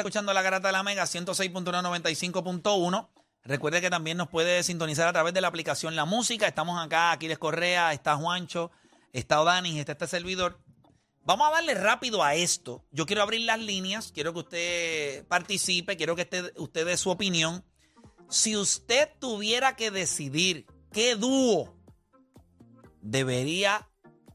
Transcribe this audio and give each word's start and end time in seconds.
escuchando 0.00 0.32
la 0.32 0.42
garata 0.42 0.68
de 0.68 0.72
la 0.72 0.82
Mega 0.82 1.04
106.195.1. 1.04 3.08
Recuerde 3.44 3.80
que 3.80 3.90
también 3.90 4.16
nos 4.16 4.28
puede 4.28 4.62
sintonizar 4.62 5.08
a 5.08 5.12
través 5.12 5.32
de 5.32 5.40
la 5.40 5.48
aplicación 5.48 5.96
La 5.96 6.04
Música. 6.04 6.46
Estamos 6.46 6.84
acá, 6.84 7.12
Aquiles 7.12 7.38
Correa, 7.38 7.92
está 7.92 8.16
Juancho, 8.16 8.70
está 9.12 9.40
Odanis, 9.40 9.78
está 9.78 9.92
este 9.92 10.06
servidor. 10.06 10.58
Vamos 11.24 11.48
a 11.48 11.52
darle 11.52 11.74
rápido 11.74 12.22
a 12.22 12.34
esto. 12.34 12.84
Yo 12.90 13.06
quiero 13.06 13.22
abrir 13.22 13.42
las 13.42 13.60
líneas, 13.60 14.12
quiero 14.12 14.32
que 14.32 14.40
usted 14.40 15.26
participe, 15.26 15.96
quiero 15.96 16.16
que 16.16 16.52
usted 16.56 16.86
dé 16.86 16.96
su 16.96 17.10
opinión. 17.10 17.64
Si 18.28 18.56
usted 18.56 19.08
tuviera 19.18 19.76
que 19.76 19.90
decidir 19.90 20.66
qué 20.92 21.16
dúo 21.16 21.76
debería 23.00 23.88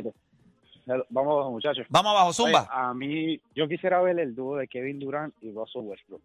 Vamos 1.11 1.33
abajo, 1.33 1.51
muchachos. 1.51 1.87
Vamos 1.89 2.11
abajo, 2.11 2.33
Zumba. 2.33 2.63
Oye, 2.63 2.69
a 2.71 2.95
mí, 2.95 3.41
yo 3.55 3.69
quisiera 3.69 4.01
ver 4.03 4.19
el 4.19 4.35
dúo 4.35 4.57
de 4.57 4.67
Kevin 4.67 4.99
Durant 4.99 5.35
y 5.41 5.53
Russell 5.53 5.83
Westbrook. 5.83 6.23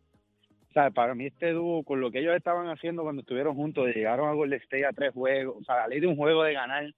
Para 0.93 1.15
mí 1.15 1.25
este 1.25 1.53
dúo, 1.53 1.83
con 1.83 1.99
lo 1.99 2.11
que 2.11 2.19
ellos 2.19 2.35
estaban 2.35 2.67
haciendo 2.69 3.01
cuando 3.01 3.21
estuvieron 3.21 3.55
juntos, 3.55 3.87
llegaron 3.87 4.29
a 4.29 4.33
Golden 4.33 4.61
State 4.61 4.85
a 4.85 4.93
tres 4.93 5.11
juegos, 5.11 5.57
o 5.59 5.63
sea, 5.63 5.83
a 5.83 5.87
ley 5.87 5.99
de 5.99 6.07
un 6.07 6.15
juego 6.15 6.43
de 6.43 6.53
ganar, 6.53 6.93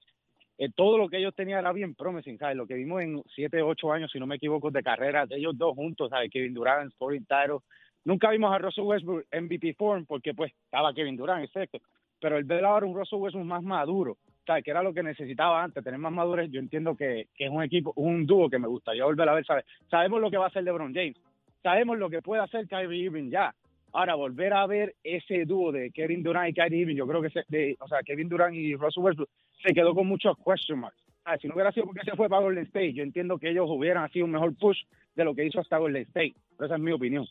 eh, 0.57 0.69
todo 0.75 0.97
lo 0.97 1.07
que 1.07 1.17
ellos 1.19 1.33
tenían 1.33 1.59
era 1.59 1.71
bien 1.71 1.95
promising, 1.95 2.37
¿sabes? 2.37 2.57
Lo 2.57 2.67
que 2.67 2.73
vimos 2.73 3.01
en 3.01 3.23
siete, 3.33 3.61
ocho 3.61 3.93
años, 3.93 4.11
si 4.11 4.19
no 4.19 4.27
me 4.27 4.35
equivoco, 4.35 4.69
de 4.69 4.83
carrera 4.83 5.25
de 5.25 5.37
ellos 5.37 5.57
dos 5.57 5.73
juntos, 5.73 6.09
¿sabes? 6.09 6.29
Kevin 6.29 6.53
Durant, 6.53 6.91
Scoring 6.91 7.25
Title. 7.25 7.59
Nunca 8.03 8.29
vimos 8.29 8.53
a 8.53 8.57
Russell 8.57 8.83
Westbrook 8.83 9.25
MVP 9.31 9.75
form 9.75 10.05
porque, 10.05 10.33
pues, 10.33 10.51
estaba 10.65 10.93
Kevin 10.93 11.15
Durant, 11.15 11.45
exacto. 11.45 11.79
Pero 12.19 12.37
el 12.37 12.43
ver 12.43 12.65
ahora 12.65 12.85
un 12.85 12.93
Russell 12.93 13.19
Westbrook 13.19 13.45
más 13.45 13.63
maduro, 13.63 14.17
¿sabes? 14.45 14.65
Que 14.65 14.71
era 14.71 14.83
lo 14.83 14.93
que 14.93 15.01
necesitaba 15.01 15.63
antes, 15.63 15.81
tener 15.81 15.97
más 15.97 16.11
madurez. 16.11 16.51
Yo 16.51 16.59
entiendo 16.59 16.93
que, 16.93 17.27
que 17.33 17.45
es 17.45 17.49
un 17.49 17.63
equipo, 17.63 17.93
un 17.95 18.25
dúo 18.25 18.49
que 18.49 18.59
me 18.59 18.67
gustaría 18.67 19.05
volver 19.05 19.29
a 19.29 19.35
ver, 19.35 19.45
¿sabes? 19.45 19.63
Sabemos 19.89 20.19
lo 20.19 20.29
que 20.29 20.37
va 20.37 20.45
a 20.45 20.49
hacer 20.49 20.65
LeBron 20.65 20.93
James. 20.93 21.15
Sabemos 21.63 21.97
lo 21.97 22.09
que 22.09 22.21
puede 22.21 22.41
hacer 22.41 22.67
Kyrie 22.67 23.03
Irving 23.03 23.29
ya. 23.29 23.55
Ahora, 23.93 24.15
volver 24.15 24.53
a 24.53 24.67
ver 24.67 24.95
ese 25.03 25.45
dúo 25.45 25.71
de 25.71 25.91
Kevin 25.91 26.23
Durant 26.23 26.49
y 26.49 26.53
Kyrie 26.53 26.81
Irving, 26.81 26.95
yo 26.95 27.07
creo 27.07 27.21
que, 27.21 27.29
se, 27.29 27.43
de, 27.47 27.75
o 27.79 27.87
sea, 27.87 27.99
Kevin 28.03 28.29
Durant 28.29 28.55
y 28.55 28.75
Russell 28.75 29.03
Westbrook 29.03 29.29
se 29.63 29.73
quedó 29.73 29.93
con 29.95 30.07
muchos 30.07 30.37
question 30.45 30.79
marks. 30.79 30.97
Ah, 31.25 31.37
si 31.37 31.47
no 31.47 31.53
hubiera 31.53 31.71
sido 31.71 31.85
porque 31.85 32.03
se 32.03 32.15
fue 32.15 32.29
para 32.29 32.41
Golden 32.41 32.65
State, 32.65 32.93
yo 32.93 33.03
entiendo 33.03 33.37
que 33.37 33.49
ellos 33.49 33.67
hubieran 33.69 34.09
sido 34.11 34.25
un 34.25 34.31
mejor 34.31 34.55
push 34.55 34.77
de 35.15 35.23
lo 35.23 35.35
que 35.35 35.45
hizo 35.45 35.59
hasta 35.59 35.77
Golden 35.77 36.03
State. 36.03 36.35
Pero 36.57 36.65
esa 36.65 36.75
es 36.75 36.81
mi 36.81 36.91
opinión. 36.91 37.27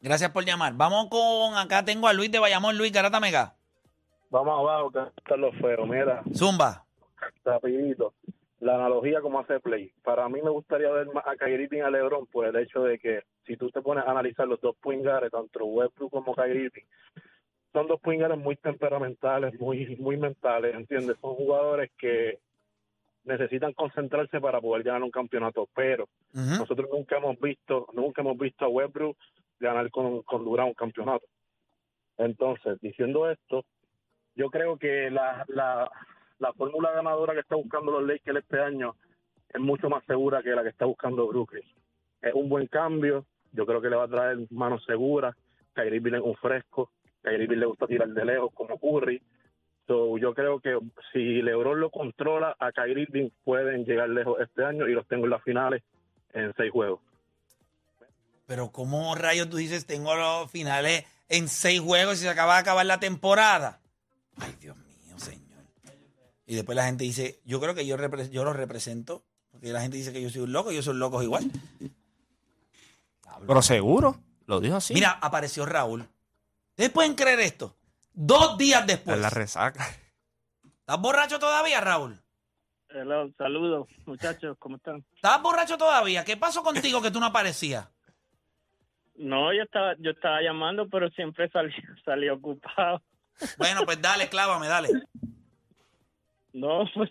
Gracias 0.00 0.30
por 0.30 0.44
llamar. 0.44 0.74
Vamos 0.74 1.08
con, 1.08 1.56
acá 1.56 1.84
tengo 1.84 2.06
a 2.06 2.12
Luis 2.12 2.30
de 2.30 2.38
Bayamón. 2.38 2.76
Luis 2.76 2.92
Garata 2.92 3.20
Mega. 3.20 3.54
Vamos 4.30 4.58
abajo, 4.60 4.90
que 4.90 5.00
están 5.16 5.40
los 5.40 5.54
feos. 5.56 5.88
Mira, 5.88 6.22
Zumba. 6.34 6.84
rapidito. 7.44 8.14
La 8.60 8.74
analogía 8.74 9.20
como 9.20 9.40
hace 9.40 9.58
Play. 9.60 9.92
Para 10.02 10.28
mí 10.28 10.40
me 10.42 10.50
gustaría 10.50 10.90
ver 10.90 11.06
más 11.08 11.26
a 11.26 11.36
Kyrie 11.36 11.64
Irving 11.64 11.78
y 11.78 11.80
a 11.80 11.90
LeBron 11.90 12.26
por 12.26 12.46
el 12.46 12.56
hecho 12.56 12.82
de 12.84 12.98
que 12.98 13.22
si 13.46 13.56
tú 13.56 13.70
te 13.70 13.80
pones 13.80 14.04
a 14.04 14.10
analizar 14.10 14.46
los 14.46 14.60
dos 14.60 14.76
pingares, 14.76 15.30
tanto 15.30 15.64
Westbrook 15.64 16.10
como 16.10 16.34
Kyrie 16.34 16.64
Irving, 16.64 16.84
son 17.72 17.86
dos 17.86 18.00
pingares 18.00 18.36
muy 18.36 18.56
temperamentales, 18.56 19.58
muy 19.58 19.96
muy 19.96 20.16
mentales, 20.16 20.74
¿entiendes? 20.74 21.16
Son 21.20 21.34
jugadores 21.34 21.90
que 21.98 22.38
necesitan 23.24 23.72
concentrarse 23.72 24.40
para 24.40 24.60
poder 24.60 24.82
ganar 24.82 25.02
un 25.02 25.10
campeonato, 25.10 25.68
pero 25.74 26.08
nosotros 26.32 26.88
nunca 26.92 27.16
hemos 27.16 27.38
visto, 27.40 27.86
nunca 27.92 28.22
hemos 28.22 28.36
visto 28.38 28.64
a 28.64 28.68
Westbrook 28.68 29.16
ganar 29.58 29.90
con, 29.90 30.22
con 30.22 30.44
Durant 30.44 30.68
un 30.68 30.74
campeonato. 30.74 31.26
Entonces, 32.18 32.78
diciendo 32.80 33.30
esto, 33.30 33.64
yo 34.34 34.50
creo 34.50 34.76
que 34.78 35.10
la, 35.10 35.44
la, 35.48 35.90
la 36.40 36.52
fórmula 36.52 36.90
ganadora 36.90 37.34
que 37.34 37.40
está 37.40 37.54
buscando 37.54 37.92
los 37.92 38.02
Lakers 38.02 38.38
este 38.38 38.60
año 38.60 38.96
es 39.48 39.60
mucho 39.60 39.88
más 39.88 40.04
segura 40.06 40.42
que 40.42 40.50
la 40.50 40.62
que 40.62 40.70
está 40.70 40.86
buscando 40.86 41.28
Brooklyn. 41.28 41.64
Es 42.20 42.34
un 42.34 42.48
buen 42.48 42.66
cambio, 42.66 43.24
yo 43.52 43.66
creo 43.66 43.80
que 43.80 43.90
le 43.90 43.96
va 43.96 44.04
a 44.04 44.08
traer 44.08 44.38
manos 44.50 44.84
seguras, 44.84 45.36
Kyrie 45.74 45.96
Irving 45.96 46.14
es 46.14 46.22
un 46.22 46.36
fresco, 46.36 46.90
Kyrie 47.22 47.44
Irving 47.44 47.58
le 47.58 47.66
gusta 47.66 47.86
tirar 47.86 48.08
de 48.08 48.24
lejos 48.24 48.50
como 48.54 48.78
Curry, 48.78 49.22
So, 49.86 50.18
yo 50.18 50.34
creo 50.34 50.60
que 50.60 50.78
si 51.12 51.42
LeBron 51.42 51.80
lo 51.80 51.90
controla, 51.90 52.54
a 52.60 52.70
Kyrie 52.70 53.02
Irving 53.02 53.30
pueden 53.42 53.84
llegar 53.84 54.08
lejos 54.08 54.38
este 54.40 54.64
año 54.64 54.86
y 54.86 54.92
los 54.92 55.04
tengo 55.08 55.24
en 55.24 55.30
las 55.30 55.42
finales 55.42 55.82
en 56.32 56.54
seis 56.56 56.70
juegos. 56.70 57.00
Pero 58.46 58.70
¿cómo 58.70 59.16
rayos 59.16 59.50
tú 59.50 59.56
dices 59.56 59.86
tengo 59.86 60.14
los 60.14 60.48
finales 60.48 61.04
en 61.28 61.48
seis 61.48 61.80
juegos 61.80 62.20
y 62.20 62.22
se 62.22 62.28
acaba 62.28 62.54
de 62.54 62.60
acabar 62.60 62.86
la 62.86 63.00
temporada? 63.00 63.80
Ay, 64.36 64.54
Dios 64.60 64.76
mío. 64.76 64.89
Y 66.50 66.56
después 66.56 66.74
la 66.74 66.84
gente 66.86 67.04
dice, 67.04 67.40
yo 67.44 67.60
creo 67.60 67.76
que 67.76 67.86
yo, 67.86 67.96
repre- 67.96 68.28
yo 68.30 68.42
los 68.42 68.56
represento. 68.56 69.24
Porque 69.52 69.68
la 69.72 69.82
gente 69.82 69.96
dice 69.96 70.12
que 70.12 70.20
yo 70.20 70.30
soy 70.30 70.40
un 70.42 70.52
loco, 70.52 70.72
yo 70.72 70.82
soy 70.82 70.94
un 70.94 70.98
loco 70.98 71.22
igual. 71.22 71.44
Pero 73.46 73.62
seguro, 73.62 74.16
lo 74.46 74.58
dijo 74.58 74.74
así. 74.74 74.92
Mira, 74.92 75.12
apareció 75.22 75.64
Raúl. 75.64 76.08
¿Ustedes 76.70 76.90
pueden 76.90 77.14
creer 77.14 77.38
esto? 77.38 77.76
Dos 78.12 78.58
días 78.58 78.80
En 78.80 78.86
después. 78.88 79.16
la 79.20 79.30
resaca. 79.30 79.86
¿Estás 80.80 81.00
borracho 81.00 81.38
todavía, 81.38 81.80
Raúl? 81.80 82.20
Hello, 82.88 83.30
saludos, 83.38 83.86
muchachos, 84.06 84.56
¿cómo 84.58 84.74
están? 84.74 85.04
¿Estás 85.14 85.40
borracho 85.40 85.78
todavía? 85.78 86.24
¿Qué 86.24 86.36
pasó 86.36 86.64
contigo 86.64 87.00
que 87.00 87.12
tú 87.12 87.20
no 87.20 87.26
aparecías? 87.26 87.88
No, 89.14 89.52
yo 89.54 89.62
estaba, 89.62 89.94
yo 90.00 90.10
estaba 90.10 90.42
llamando, 90.42 90.88
pero 90.88 91.08
siempre 91.10 91.48
salí, 91.50 91.72
salí 92.04 92.28
ocupado. 92.28 93.00
Bueno, 93.56 93.82
pues 93.84 94.02
dale, 94.02 94.28
clávame, 94.28 94.66
dale. 94.66 94.88
No, 96.52 96.84
pues, 96.94 97.10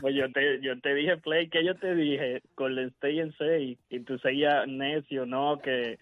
pues 0.00 0.14
yo 0.14 0.30
te, 0.32 0.60
yo 0.60 0.78
te 0.80 0.94
dije, 0.94 1.16
Play, 1.16 1.48
que 1.48 1.64
yo 1.64 1.74
te 1.76 1.94
dije, 1.94 2.42
Golden 2.56 2.88
State 2.88 3.20
en 3.20 3.34
6, 3.38 3.78
y 3.90 4.00
tú 4.00 4.18
seguías 4.18 4.66
necio, 4.68 5.24
¿no? 5.26 5.58
Que, 5.60 5.98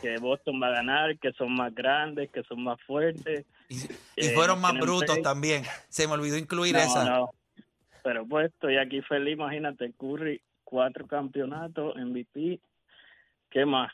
que 0.00 0.16
Boston 0.18 0.60
va 0.62 0.68
a 0.68 0.72
ganar, 0.72 1.18
que 1.18 1.32
son 1.32 1.54
más 1.54 1.74
grandes, 1.74 2.30
que 2.30 2.42
son 2.44 2.62
más 2.62 2.80
fuertes. 2.82 3.44
Y, 3.68 3.74
y 4.16 4.26
Eh, 4.26 4.30
fueron 4.34 4.60
más 4.60 4.74
brutos 4.74 5.10
seis. 5.14 5.22
también. 5.22 5.64
Se 5.88 6.06
me 6.06 6.14
olvidó 6.14 6.36
incluir 6.38 6.74
No, 6.74 6.80
esa. 6.80 7.04
no. 7.04 7.30
Pero 8.04 8.24
pues 8.26 8.46
estoy 8.52 8.76
aquí 8.78 9.02
feliz, 9.02 9.34
imagínate, 9.34 9.92
Curry, 9.98 10.40
cuatro 10.64 11.06
campeonatos, 11.06 11.96
MVP, 11.96 12.60
¿qué 13.50 13.66
más? 13.66 13.92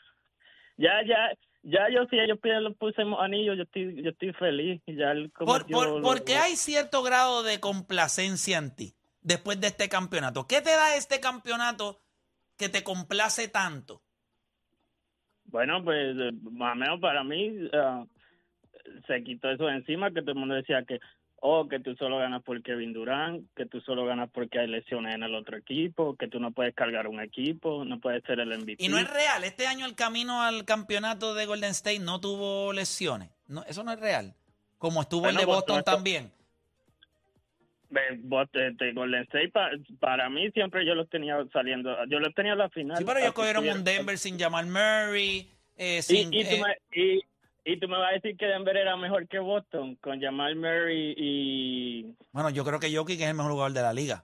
Ya, 0.77 1.03
ya, 1.05 1.31
ya 1.65 1.89
yo 1.89 2.05
si 2.09 2.17
ellos 2.19 2.39
piden 2.41 2.63
los 2.63 2.75
pusimos 2.77 3.19
anillos, 3.19 3.57
yo 3.57 3.63
estoy, 3.63 4.01
yo 4.03 4.11
estoy 4.11 4.33
feliz. 4.33 4.81
Ya 4.85 5.11
él 5.11 5.31
Por, 5.31 5.65
por, 5.67 5.87
lo- 5.87 6.01
porque 6.01 6.37
hay 6.37 6.55
cierto 6.55 7.01
grado 7.01 7.41
de 7.43 7.59
complacencia 7.59 8.57
en 8.59 8.75
ti 8.75 8.93
después 9.21 9.59
de 9.59 9.67
este 9.67 9.89
campeonato. 9.89 10.45
¿Qué 10.47 10.61
te 10.61 10.69
da 10.69 10.95
este 10.95 11.19
campeonato 11.19 11.99
que 12.57 12.69
te 12.69 12.83
complace 12.83 13.47
tanto? 13.47 14.03
Bueno, 15.45 15.83
pues 15.83 16.15
eh, 16.17 16.31
más 16.51 16.73
o 16.73 16.75
menos 16.75 16.99
para 16.99 17.23
mí 17.23 17.69
ah, 17.73 18.05
se 19.07 19.23
quitó 19.23 19.49
eso 19.49 19.65
de 19.65 19.77
encima, 19.77 20.11
que 20.11 20.21
todo 20.21 20.31
el 20.31 20.37
mundo 20.37 20.55
decía 20.55 20.83
que, 20.85 20.99
oh, 21.47 21.67
que 21.67 21.79
tú 21.79 21.95
solo 21.95 22.17
ganas 22.17 22.41
por 22.43 22.61
Kevin 22.63 22.91
Durant, 22.91 23.45
que 23.55 23.65
tú 23.65 23.79
solo 23.81 24.05
ganas 24.05 24.29
porque 24.31 24.59
hay 24.59 24.67
lesiones 24.67 25.13
en 25.15 25.23
el 25.23 25.35
otro 25.35 25.57
equipo, 25.57 26.15
que 26.15 26.27
tú 26.27 26.39
no 26.39 26.51
puedes 26.51 26.73
cargar 26.73 27.07
un 27.07 27.19
equipo, 27.21 27.85
no 27.85 27.99
puedes 27.99 28.23
ser 28.23 28.39
el 28.39 28.49
MVP. 28.57 28.83
Y 28.83 28.87
no 28.89 28.97
es 28.97 29.07
real. 29.09 29.43
Este 29.43 29.67
año 29.67 29.85
el 29.85 29.95
camino 29.95 30.41
al 30.41 30.65
campeonato 30.65 31.33
de 31.35 31.45
Golden 31.45 31.71
State 31.71 31.99
no 31.99 32.19
tuvo 32.19 32.73
lesiones. 32.73 33.29
No, 33.47 33.63
eso 33.65 33.83
no 33.83 33.91
es 33.91 33.99
real. 33.99 34.33
Como 34.79 35.01
estuvo 35.01 35.29
el 35.29 35.35
de 35.35 35.45
pues, 35.45 35.55
Boston 35.57 35.79
esto- 35.79 35.91
también. 35.91 36.31
Este, 37.91 38.91
Golden 38.93 39.21
State, 39.23 39.49
pa- 39.49 39.69
para 39.99 40.29
mí 40.29 40.49
siempre 40.51 40.85
yo 40.85 40.95
los 40.95 41.09
tenía 41.09 41.37
saliendo, 41.53 41.95
yo 42.07 42.19
los 42.19 42.33
tenía 42.33 42.53
a 42.53 42.55
la 42.57 42.69
final. 42.69 42.97
Sí, 42.97 43.03
pero 43.05 43.19
ellos 43.19 43.33
cogieron 43.33 43.67
un 43.69 43.83
Denver 43.83 44.17
sin 44.17 44.37
llamar 44.37 44.65
Murray, 44.65 45.49
eh, 45.77 46.01
sin, 46.01 46.33
y, 46.33 46.41
eh, 46.41 46.61
me, 46.61 47.01
y, 47.01 47.21
Y 47.67 47.79
tú 47.79 47.87
me 47.87 47.97
vas 47.97 48.09
a 48.11 48.13
decir 48.13 48.37
que 48.37 48.45
Denver 48.45 48.77
era 48.77 48.95
mejor 48.95 49.27
que 49.27 49.39
Boston 49.39 49.95
con 49.95 50.21
Jamal 50.21 50.55
Murray 50.55 51.15
y... 51.17 52.15
Bueno, 52.31 52.51
yo 52.51 52.63
creo 52.63 52.79
que 52.79 52.95
Jokic 52.95 53.19
es 53.19 53.27
el 53.27 53.33
mejor 53.33 53.51
jugador 53.53 53.73
de 53.73 53.81
la 53.81 53.91
liga. 53.91 54.23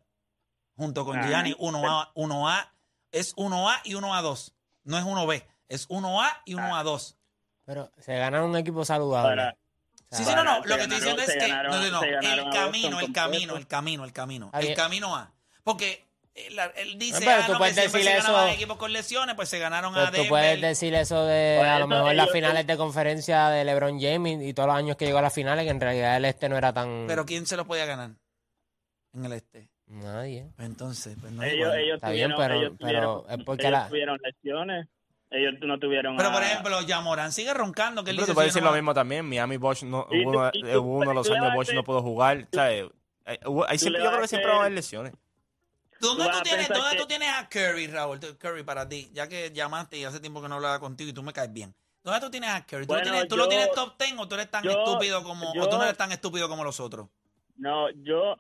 Junto 0.78 1.04
con 1.06 1.18
Ah, 1.18 1.28
Gianni, 1.28 1.54
1A, 1.56 2.12
1A, 2.14 2.70
es 3.12 3.36
1A 3.36 3.82
y 3.84 3.94
1A2. 3.96 4.54
No 4.84 4.98
es 4.98 5.04
1B, 5.04 5.44
es 5.70 5.90
1A 5.90 6.42
y 6.46 6.54
1A2. 6.54 7.16
Pero 7.66 7.92
se 7.98 8.16
ganaron 8.16 8.52
un 8.52 8.58
equipo 8.58 8.86
saludable. 8.86 9.30
Para, 9.30 9.52
O 9.52 9.56
sea, 10.16 10.18
Sí, 10.20 10.24
sí, 10.26 10.36
no, 10.36 10.44
no. 10.44 10.58
Lo 10.60 10.76
que 10.76 10.82
estoy 10.84 10.98
diciendo 10.98 11.22
es 11.24 11.30
que. 11.34 11.48
ganaron- 11.48 11.72
no, 11.72 11.80
no, 11.82 11.92
no. 11.92 12.04
El 12.04 12.50
camino, 12.52 13.00
el 13.00 13.12
camino, 13.14 13.56
el 13.58 13.68
camino, 13.68 14.04
el 14.06 14.12
camino. 14.14 14.52
El 14.54 14.74
camino 14.76 15.16
A. 15.16 15.32
Porque 15.64 16.06
él, 16.36 16.60
él 16.78 16.98
dice, 16.98 17.20
No, 17.20 17.26
pero 17.26 17.42
ah, 17.42 17.46
tú 17.46 17.52
no, 17.54 17.58
puedes 17.58 17.76
siempre 17.76 18.04
se 18.04 18.10
decir 18.10 18.24
ganaban 18.24 18.48
eso- 18.48 18.56
equipos 18.56 18.78
con 18.78 18.94
lesiones, 18.94 19.36
pues 19.36 19.50
se 19.50 19.60
ganaron 19.60 19.94
Pues 19.94 20.06
a 20.06 20.10
tú 20.10 20.14
Denver. 20.14 20.30
puedes 20.30 20.62
decir 20.62 20.94
eso 20.94 21.26
de 21.26 21.58
Por 21.60 21.68
a 21.68 21.80
lo 21.80 21.88
mejor 21.88 22.16
las 22.16 22.32
finales 22.32 22.66
de 22.68 22.78
conferencia 22.78 23.50
de 23.50 23.66
LeBron 23.66 24.00
James 24.00 24.42
y 24.42 24.54
todos 24.54 24.68
los 24.68 24.76
años 24.78 24.96
que 24.96 25.06
llegó 25.06 25.18
a 25.18 25.22
las 25.24 25.34
finales, 25.34 25.66
que 25.66 25.72
en 25.72 25.82
realidad 25.82 26.18
el 26.18 26.26
este 26.26 26.48
no 26.50 26.58
era 26.58 26.72
tan. 26.74 27.06
Pero 27.08 27.26
¿quién 27.26 27.46
se 27.46 27.58
los 27.58 27.66
podía 27.68 27.86
ganar 27.86 28.12
en 29.14 29.26
el 29.26 29.34
este? 29.34 29.70
Nadie. 29.88 30.48
Pues 30.56 30.68
entonces, 30.70 31.18
pues 31.20 31.34
no 31.34 31.44
ellos, 31.44 31.74
ellos 31.76 31.96
Está 31.96 32.12
bien, 32.12 32.32
tuvieron, 32.32 32.38
pero- 32.38 32.60
ellos 32.62 32.72
pero 32.80 32.90
tuvieron- 33.26 33.40
es 33.40 33.46
porque 33.46 33.68
ellos 33.68 33.80
la- 33.80 33.88
tuvieron 33.90 34.18
lesiones. 34.24 34.88
Ellos 35.34 35.54
no 35.62 35.80
tuvieron 35.80 36.18
Pero 36.18 36.30
a- 36.30 36.34
por 36.34 36.44
ejemplo, 36.44 36.82
Yamoran 36.82 37.32
sigue 37.32 37.54
roncando. 37.54 38.04
Que 38.04 38.12
él 38.12 38.16
Pero 38.18 38.26
dice, 38.26 38.32
tú 38.32 38.36
puedes 38.36 38.54
decir 38.54 38.64
no 38.64 38.70
lo 38.70 38.76
mismo 38.76 38.94
también. 38.94 39.26
Miami 39.28 39.58
Bosch 39.58 39.84
no, 39.84 40.06
Y 40.12 40.24
tú- 40.24 40.30
y 40.54 40.62
tú- 40.62 40.68
eh, 40.68 40.78
uno 40.78 41.10
de 41.10 41.16
los 41.16 41.28
tú 41.28 41.34
años 41.34 41.54
Bosch 41.54 41.72
no 41.74 41.84
pudo 41.84 42.02
jugar. 42.02 42.48
¿sabes? 42.54 42.86
Eh, 43.26 43.40
tú 43.44 43.64
siempre 43.78 44.02
yo 44.04 44.10
creo 44.10 44.22
que 44.22 44.28
siempre 44.28 44.46
hacer- 44.46 44.48
va 44.50 44.56
a 44.56 44.60
haber 44.62 44.72
lesiones. 44.74 45.14
¿Dónde, 46.02 46.24
tú 46.26 46.42
tienes, 46.44 46.68
¿dónde 46.70 46.92
que- 46.92 46.98
tú 46.98 47.06
tienes 47.08 47.30
a 47.30 47.48
Curry, 47.48 47.88
Raúl? 47.88 48.20
Curry 48.40 48.64
para 48.64 48.88
ti, 48.90 49.10
ya 49.14 49.28
que 49.28 49.52
llamaste 49.52 49.98
y 49.98 50.04
hace 50.04 50.20
tiempo 50.20 50.42
que 50.42 50.50
no 50.50 50.56
hablaba 50.56 50.80
contigo 50.80 51.10
y 51.10 51.14
tú 51.14 51.24
me 51.24 51.32
caes 51.34 51.54
bien. 51.54 51.74
¿Dónde 52.04 52.20
tú 52.20 52.32
tienes 52.32 52.50
a 52.50 52.66
Curry? 52.66 52.88
¿Tú, 52.88 52.94
lo, 52.94 53.00
Bueno, 53.00 53.12
tienes, 53.12 53.28
tú 53.30 53.38
lo 53.38 53.44
yo- 53.44 53.50
tienes 53.50 53.72
top 53.72 53.96
10 54.00 54.16
o 54.18 54.28
tú 54.28 54.36
eres 54.36 54.50
tan 54.50 54.64
yo- 54.64 54.72
estúpido 54.72 55.24
como, 55.24 55.52
o 55.52 55.70
tú 55.70 55.78
no 55.78 55.84
eres 55.84 55.98
tan 55.98 56.12
estúpido 56.12 56.50
como 56.50 56.64
los 56.64 56.80
otros? 56.80 57.08
No, 57.58 57.90
yo, 58.04 58.38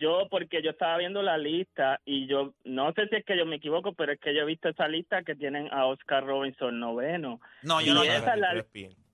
yo 0.00 0.26
porque 0.28 0.60
yo 0.62 0.70
estaba 0.70 0.98
viendo 0.98 1.22
la 1.22 1.38
lista 1.38 2.00
y 2.04 2.26
yo, 2.26 2.54
no 2.64 2.92
sé 2.94 3.06
si 3.08 3.16
es 3.16 3.24
que 3.24 3.38
yo 3.38 3.46
me 3.46 3.56
equivoco, 3.56 3.92
pero 3.94 4.12
es 4.12 4.18
que 4.20 4.34
yo 4.34 4.40
he 4.42 4.44
visto 4.46 4.68
esa 4.68 4.88
lista 4.88 5.22
que 5.22 5.36
tienen 5.36 5.72
a 5.72 5.86
Oscar 5.86 6.24
Robinson 6.26 6.80
noveno. 6.80 7.40
No, 7.62 7.80
Y 7.80 7.86
yo 7.86 7.94
no. 7.94 8.02
esa 8.02 8.34
es 8.34 8.40
la-. 8.40 8.66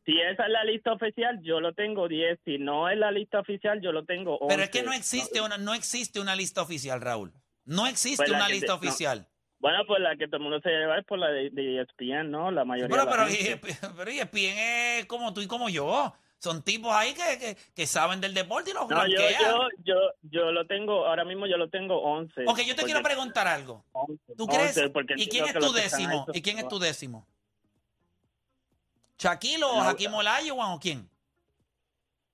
Si 0.06 0.18
esa 0.18 0.44
es 0.44 0.50
la 0.50 0.64
lista 0.64 0.92
oficial, 0.94 1.38
yo 1.42 1.60
lo 1.60 1.74
tengo 1.74 2.08
10. 2.08 2.38
Si 2.46 2.56
no 2.56 2.88
es 2.88 2.96
la 2.98 3.10
lista 3.12 3.38
oficial, 3.38 3.82
yo 3.82 3.92
lo 3.92 4.06
tengo 4.06 4.38
11. 4.38 4.46
Pero 4.48 4.62
es 4.62 4.70
que 4.70 4.82
no 4.82 4.92
existe 4.94 5.42
una, 5.42 5.58
no 5.58 5.74
existe 5.74 6.20
una 6.20 6.34
lista 6.34 6.62
oficial, 6.62 7.02
Raúl. 7.02 7.32
No 7.64 7.86
existe 7.86 8.16
Pues 8.18 8.30
la 8.30 8.38
una 8.38 8.48
lista 8.48 8.66
te- 8.66 8.72
no. 8.72 8.78
oficial. 8.78 9.26
Bueno, 9.58 9.84
pues 9.86 10.00
la 10.00 10.16
que 10.16 10.26
todo 10.26 10.38
el 10.38 10.42
mundo 10.42 10.60
se 10.62 10.70
lleva 10.70 10.98
es 10.98 11.04
por 11.04 11.18
la 11.18 11.28
de, 11.28 11.50
de 11.50 11.82
ESPN, 11.82 12.30
¿no? 12.30 12.50
La 12.50 12.64
mayoría 12.64 12.88
Pero, 12.88 13.04
de 13.04 13.10
la 13.10 13.92
pero, 13.96 14.10
ESPN 14.10 14.58
es 15.00 15.06
como 15.06 15.34
tú 15.34 15.42
y 15.42 15.46
como 15.46 15.68
yo. 15.68 16.14
Son 16.38 16.62
tipos 16.62 16.90
ahí 16.94 17.12
que, 17.12 17.38
que, 17.38 17.56
que 17.74 17.86
saben 17.86 18.22
del 18.22 18.32
deporte 18.32 18.70
y 18.70 18.72
los 18.72 18.88
No, 18.88 19.06
yo, 19.06 19.18
yo, 19.18 19.68
yo, 19.84 19.94
yo 20.22 20.52
lo 20.52 20.66
tengo, 20.66 21.06
ahora 21.06 21.22
mismo 21.26 21.46
yo 21.46 21.58
lo 21.58 21.68
tengo 21.68 22.00
11. 22.00 22.44
Ok, 22.46 22.60
yo 22.62 22.74
te 22.74 22.84
quiero 22.84 23.02
preguntar 23.02 23.46
algo. 23.46 23.84
11, 23.92 24.34
¿Tú 24.38 24.46
crees? 24.46 24.74
11, 24.78 24.88
porque 24.88 25.14
¿Y 25.18 25.28
quién 25.28 25.44
es 25.44 25.58
tu 25.58 25.70
décimo? 25.70 26.26
¿Y 26.32 26.40
quién 26.40 26.58
es 26.58 26.66
tu 26.66 26.78
décimo? 26.78 27.26
¿Shaquille 29.18 29.64
o 29.64 29.82
Hakim 29.82 30.14
Olajuwon 30.14 30.72
o 30.72 30.80
quién? 30.80 31.06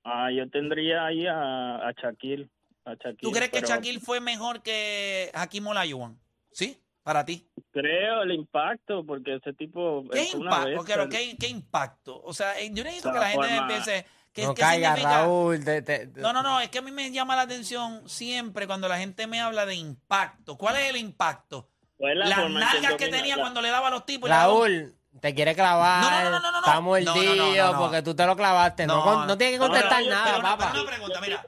Ah, 0.04 0.30
yo 0.30 0.48
tendría 0.50 1.06
ahí 1.06 1.26
a, 1.26 1.88
a 1.88 1.92
Shaquille. 2.00 2.48
A 2.86 2.92
Shaquille, 2.94 3.18
¿Tú 3.20 3.30
crees 3.32 3.50
que 3.50 3.60
pero 3.60 3.68
Shaquille 3.68 4.00
fue 4.00 4.20
mejor 4.20 4.62
que 4.62 5.30
Hakim 5.34 5.66
Olajuwon? 5.66 6.18
¿Sí? 6.52 6.80
Para 7.02 7.24
ti. 7.24 7.46
Creo 7.72 8.22
el 8.22 8.32
impacto, 8.32 9.04
porque 9.04 9.34
ese 9.36 9.52
tipo 9.52 10.04
¿Qué 10.10 10.22
es 10.22 10.34
una 10.34 10.68
impacto? 10.70 11.02
Ok, 11.02 11.10
¿qué, 11.10 11.36
qué 11.38 11.48
impacto? 11.48 12.20
O 12.22 12.32
sea, 12.32 12.58
eh, 12.58 12.70
yo 12.72 12.82
necesito 12.82 13.08
La 13.12 13.14
que 13.14 13.20
la 13.20 13.28
gente 13.30 13.46
forma- 13.48 13.60
empiece... 13.74 14.06
¿Qué, 14.32 14.42
no 14.44 14.54
qué 14.54 14.60
caiga, 14.60 14.88
significa? 14.94 15.20
Raúl. 15.22 15.64
te- 15.64 15.82
te- 15.82 16.06
No, 16.16 16.32
no, 16.32 16.42
no, 16.42 16.60
es 16.60 16.68
que 16.68 16.78
a 16.78 16.82
mí 16.82 16.90
me 16.90 17.10
llama 17.10 17.36
la 17.36 17.42
atención 17.42 18.08
siempre 18.08 18.66
cuando 18.66 18.86
la 18.88 18.98
gente 18.98 19.26
me 19.26 19.40
habla 19.40 19.64
de 19.66 19.76
impacto. 19.76 20.58
¿Cuál 20.58 20.76
es 20.76 20.90
el 20.90 20.96
impacto? 20.96 21.70
Pues 21.96 22.14
la 22.16 22.26
Las 22.26 22.50
nalgas 22.50 22.94
que 22.96 23.04
domina 23.06 23.16
tenía 23.18 23.36
la- 23.36 23.42
cuando 23.42 23.62
le 23.62 23.68
daba 23.70 23.88
a 23.88 23.90
los 23.92 24.04
tipos. 24.04 24.28
Raúl, 24.28 24.94
te 25.20 25.34
quiere 25.34 25.54
clavar. 25.54 26.02
No, 26.24 26.30
no, 26.30 26.40
no, 26.40 26.40
no, 26.40 26.52
no. 26.52 26.58
Está 26.66 26.80
mordido 26.80 27.78
porque 27.78 28.02
tú 28.02 28.14
te 28.14 28.26
lo 28.26 28.36
clavaste. 28.36 28.86
No, 28.86 29.26
No, 29.26 29.36
tiene 29.38 29.54
que 29.54 29.58
contestar 29.58 30.04
nada, 30.06 30.40
papá. 30.42 30.72
una 30.74 30.84
pregunta, 30.86 31.20
mira, 31.20 31.44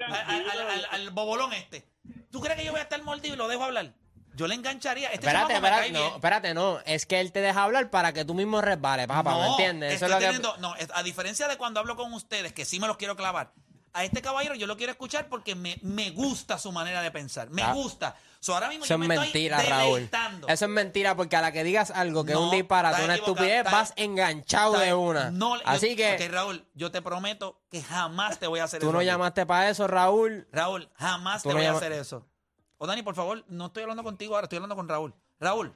al, 0.90 1.10
bobolón 1.10 1.52
este. 1.52 1.86
¿Tú 2.30 2.40
crees 2.40 2.58
que 2.58 2.64
yo 2.64 2.72
voy 2.72 2.80
a 2.80 2.84
estar 2.84 3.02
mordido 3.02 3.34
y 3.34 3.38
lo 3.38 3.48
dejo 3.48 3.64
hablar? 3.64 3.92
Yo 4.34 4.46
le 4.46 4.54
engancharía. 4.54 5.08
Este 5.08 5.26
Espérate, 5.26 5.54
espérate, 5.54 5.90
no, 5.90 6.06
espérate, 6.14 6.54
no. 6.54 6.78
Es 6.84 7.06
que 7.06 7.18
él 7.20 7.32
te 7.32 7.40
deja 7.40 7.64
hablar 7.64 7.90
para 7.90 8.12
que 8.12 8.24
tú 8.24 8.34
mismo 8.34 8.60
resbales, 8.60 9.06
papá, 9.08 9.34
¿me 9.34 9.40
No, 9.42 9.50
entiendes? 9.50 9.94
Eso 9.94 10.06
estoy 10.06 10.24
es 10.26 10.34
lo 10.34 10.42
que... 10.42 10.48
teniendo- 10.52 10.56
no, 10.58 10.74
a 10.94 11.02
diferencia 11.02 11.48
de 11.48 11.56
cuando 11.56 11.80
hablo 11.80 11.96
con 11.96 12.12
ustedes, 12.12 12.52
que 12.52 12.64
sí 12.64 12.78
me 12.78 12.86
los 12.86 12.96
quiero 12.98 13.16
clavar, 13.16 13.52
a 13.98 14.04
este 14.04 14.22
caballero 14.22 14.54
yo 14.54 14.66
lo 14.66 14.76
quiero 14.76 14.92
escuchar 14.92 15.28
porque 15.28 15.54
me, 15.54 15.78
me 15.82 16.10
gusta 16.10 16.58
su 16.58 16.72
manera 16.72 17.02
de 17.02 17.10
pensar. 17.10 17.50
Me 17.50 17.62
Ah. 17.62 17.72
gusta. 17.72 18.16
So, 18.40 18.54
ahora 18.54 18.68
mismo 18.68 18.84
Eso 18.84 18.96
yo 18.96 19.02
es 19.02 19.08
me 19.08 19.18
mentira, 19.18 19.56
estoy 19.56 19.72
Raúl. 19.72 20.10
Eso 20.46 20.64
es 20.64 20.70
mentira 20.70 21.16
porque 21.16 21.34
a 21.34 21.40
la 21.40 21.50
que 21.50 21.64
digas 21.64 21.90
algo 21.90 22.24
que 22.24 22.32
es 22.32 22.38
un 22.38 22.44
No, 22.46 22.50
disparate, 22.52 23.02
una 23.04 23.16
estupidez, 23.16 23.64
vas 23.64 23.92
enganchado 23.96 24.74
Está 24.74 24.84
de 24.86 24.94
una. 24.94 25.30
No, 25.32 25.56
yo- 25.56 25.62
Así 25.64 25.96
que 25.96 26.14
Ok, 26.14 26.32
Raúl, 26.32 26.64
yo 26.74 26.92
te 26.92 27.02
prometo 27.02 27.60
que 27.70 27.82
jamás 27.82 28.38
te 28.38 28.46
voy 28.46 28.60
a 28.60 28.64
hacer 28.64 28.78
tú 28.80 28.86
eso. 28.86 28.92
no 28.92 28.98
a 28.98 29.02
ti. 29.02 29.06
llamaste 29.06 29.44
para 29.44 29.68
eso, 29.68 29.88
Raúl. 29.88 30.46
Raúl, 30.52 30.88
jamás 30.94 31.42
Tú 31.42 31.48
te 31.48 31.54
no 31.54 31.58
voy 31.60 31.66
a 31.66 31.72
hacer 31.72 31.90
eso. 31.92 32.28
O 32.76 32.86
Dani, 32.86 33.02
por 33.02 33.16
favor, 33.16 33.44
no 33.48 33.66
estoy 33.66 33.82
hablando 33.82 34.04
contigo 34.04 34.34
ahora, 34.36 34.44
estoy 34.44 34.58
hablando 34.58 34.76
con 34.76 34.88
Raúl. 34.88 35.12
Raúl. 35.40 35.74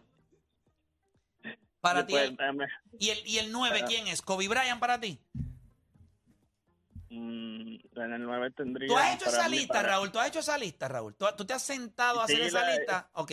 Para 1.81 2.07
ti. 2.07 2.13
Pues, 2.13 2.31
el- 2.31 2.39
¿Y 3.01 3.11
el, 3.11 3.27
y 3.27 3.39
el 3.39 3.51
9 3.51 3.81
Ah. 3.83 3.87
quién 3.89 4.07
es? 4.07 4.23
¿Kobe 4.23 4.47
Bryant 4.47 4.79
para 4.79 5.01
ti? 5.01 5.21
Mm, 7.13 7.77
en 8.01 8.13
el 8.13 8.23
9 8.25 8.51
tendría. 8.53 8.89
¿Tú 8.89 8.97
has 8.97 9.15
hecho 9.17 9.29
esa 9.29 9.49
mí, 9.49 9.57
lista, 9.59 9.75
para- 9.75 9.89
Raúl? 9.89 10.11
¿Tú 10.13 10.19
has 10.19 10.29
hecho 10.29 10.39
esa 10.41 10.59
lista, 10.59 10.89
Raúl? 10.89 11.15
¿Tú, 11.15 11.27
tú 11.37 11.45
te 11.45 11.53
has 11.55 11.63
sentado 11.63 12.21
a 12.21 12.25
hacer 12.25 12.41
esa 12.41 12.63
la- 12.63 12.77
lista? 12.77 13.11
Ok. 13.15 13.33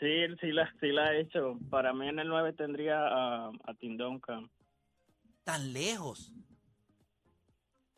Sí, 0.00 0.26
sí 0.40 0.52
la, 0.52 0.72
sí 0.80 0.88
la 0.88 1.12
he 1.12 1.20
hecho. 1.20 1.58
Para 1.70 1.92
mí 1.92 2.08
en 2.08 2.18
el 2.18 2.28
9 2.28 2.52
tendría 2.54 2.98
a, 3.06 3.48
a 3.48 3.74
Tim 3.78 3.96
Duncan. 3.96 4.50
Tan 5.44 5.72
lejos. 5.72 6.32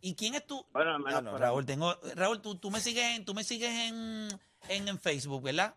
¿Y 0.00 0.14
quién 0.14 0.34
es 0.34 0.46
tu...? 0.46 0.64
Bueno, 0.72 0.94
al 0.96 1.00
menos 1.00 1.22
no, 1.22 1.32
para- 1.32 1.46
Raúl, 1.46 1.64
tengo... 1.64 1.94
Raúl, 2.14 2.42
tú, 2.42 2.56
tú 2.56 2.70
me 2.70 2.80
sigues, 2.80 3.16
en, 3.16 3.24
tú 3.24 3.34
me 3.34 3.44
sigues 3.44 3.70
en, 3.70 4.28
en, 4.68 4.88
en 4.88 4.98
Facebook, 4.98 5.42
¿verdad? 5.42 5.74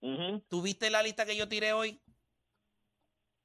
Ujú. 0.00 0.40
¿Tú 0.48 0.62
viste 0.62 0.90
la 0.90 1.02
lista 1.02 1.24
que 1.24 1.36
yo 1.36 1.48
tiré 1.48 1.72
hoy? 1.72 2.00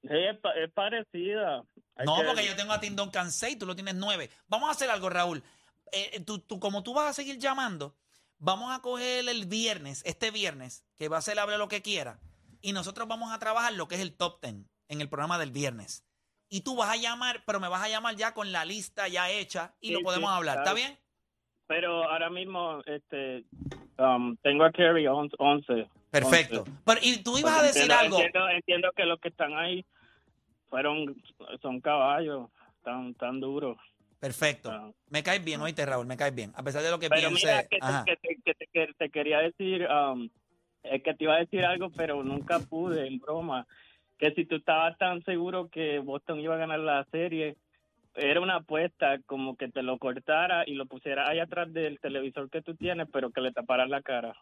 Sí, 0.02 0.10
es, 0.14 0.38
pa- 0.40 0.54
es 0.54 0.72
parecida. 0.72 1.64
Hay 1.96 2.06
No, 2.06 2.18
que- 2.18 2.24
porque 2.26 2.46
yo 2.46 2.56
tengo 2.56 2.74
a 2.74 2.80
Tim 2.80 2.96
Duncan 2.96 3.32
6, 3.32 3.58
tú 3.60 3.66
lo 3.66 3.76
tienes 3.76 3.96
9. 3.96 4.30
Vamos 4.48 4.70
a 4.70 4.72
hacer 4.72 4.90
algo, 4.90 5.10
Raúl. 5.10 5.44
Eh, 5.92 6.12
eh, 6.14 6.20
tú, 6.22 6.40
tú- 6.40 6.60
como 6.60 6.84
tú 6.84 6.94
vas 6.94 7.08
a 7.10 7.14
seguir 7.14 7.38
llamando, 7.40 7.96
vamos 8.40 8.76
a 8.76 8.82
coger 8.82 9.28
el 9.28 9.46
viernes, 9.46 10.04
este 10.06 10.32
viernes, 10.32 10.86
que 10.98 11.08
va 11.10 11.18
a 11.18 11.22
ser 11.22 11.40
hable 11.40 11.58
lo 11.58 11.68
que 11.68 11.82
quiera, 11.82 12.20
y 12.62 12.74
nosotros 12.74 13.08
vamos 13.08 13.32
a 13.34 13.40
trabajar 13.40 13.74
lo 13.74 13.88
que 13.88 13.96
es 13.96 14.02
el 14.02 14.16
top 14.16 14.40
10 14.42 14.56
en 14.90 15.02
el 15.02 15.10
programa 15.10 15.38
del 15.40 15.52
viernes. 15.52 16.04
Y 16.50 16.62
tú 16.62 16.76
vas 16.78 16.90
a 16.90 16.96
llamar, 16.96 17.44
pero 17.46 17.60
me 17.60 17.68
vas 17.68 17.82
a 17.84 17.90
llamar 17.90 18.16
ya 18.16 18.34
con 18.34 18.52
la 18.52 18.64
lista 18.66 19.08
ya 19.08 19.30
hecha 19.30 19.74
y 19.82 19.88
Sí, 19.88 19.94
lo 19.94 20.02
podemos 20.02 20.30
sí, 20.30 20.36
hablar. 20.38 20.56
claro. 20.62 20.70
¿Está 20.70 20.88
bien? 20.88 21.00
Pero 21.68 22.04
ahora 22.10 22.30
mismo 22.30 22.80
este, 22.86 23.44
um, 23.98 24.38
tengo 24.38 24.64
a 24.64 24.72
Kerry 24.72 25.06
11. 25.08 25.90
Perfecto. 26.10 26.64
Pero, 26.86 27.00
y 27.04 27.18
tú 27.18 27.38
ibas 27.38 27.58
a 27.58 27.64
decir 27.64 27.82
entiendo, 27.82 28.00
algo. 28.18 28.22
Entiendo, 28.22 28.50
entiendo 28.50 28.92
que 28.96 29.04
los 29.04 29.20
que 29.20 29.28
están 29.28 29.54
ahí 29.58 29.86
fueron 30.70 31.16
son 31.62 31.80
caballos 31.82 32.50
tan 32.84 33.14
tan 33.16 33.40
duros. 33.40 33.78
Perfecto. 34.20 34.72
Ah. 34.72 34.92
Me 35.10 35.22
caes 35.22 35.44
bien, 35.44 35.62
oíste, 35.62 35.86
Raúl, 35.86 36.08
me 36.08 36.18
caes 36.18 36.34
bien. 36.34 36.52
A 36.56 36.64
pesar 36.64 36.82
de 36.82 36.90
lo 36.90 36.98
que 37.00 37.08
Pero 37.10 37.30
piense. 37.30 37.46
mira, 37.48 37.64
que, 37.68 37.78
te, 37.78 37.86
Ajá. 37.86 38.04
que, 38.06 38.16
te, 38.18 38.36
que 38.44 38.54
te- 38.56 38.68
que 38.68 38.94
te 38.98 39.10
quería 39.12 39.40
decir, 39.40 39.88
um, 39.88 40.28
es 40.84 41.04
que 41.04 41.14
te 41.14 41.24
iba 41.26 41.36
a 41.36 41.40
decir 41.40 41.64
algo, 41.66 41.90
pero 41.92 42.24
nunca 42.24 42.60
pude, 42.60 43.06
en 43.08 43.20
broma. 43.20 43.68
Que 44.18 44.32
si 44.32 44.46
tú 44.46 44.56
estabas 44.56 44.98
tan 44.98 45.24
seguro 45.24 45.70
que 45.70 46.00
Boston 46.00 46.40
iba 46.40 46.56
a 46.56 46.58
ganar 46.58 46.80
la 46.80 47.06
serie, 47.12 47.56
era 48.16 48.42
una 48.42 48.56
apuesta 48.56 49.20
como 49.28 49.56
que 49.56 49.68
te 49.70 49.84
lo 49.84 50.00
cortara 50.00 50.64
y 50.66 50.74
lo 50.74 50.88
pusiera 50.88 51.30
ahí 51.30 51.38
atrás 51.40 51.72
del 51.72 52.00
televisor 52.00 52.50
que 52.50 52.64
tú 52.64 52.74
tienes, 52.76 53.08
pero 53.14 53.30
que 53.30 53.42
le 53.42 53.52
taparas 53.52 53.88
la 53.90 54.02
cara. 54.02 54.34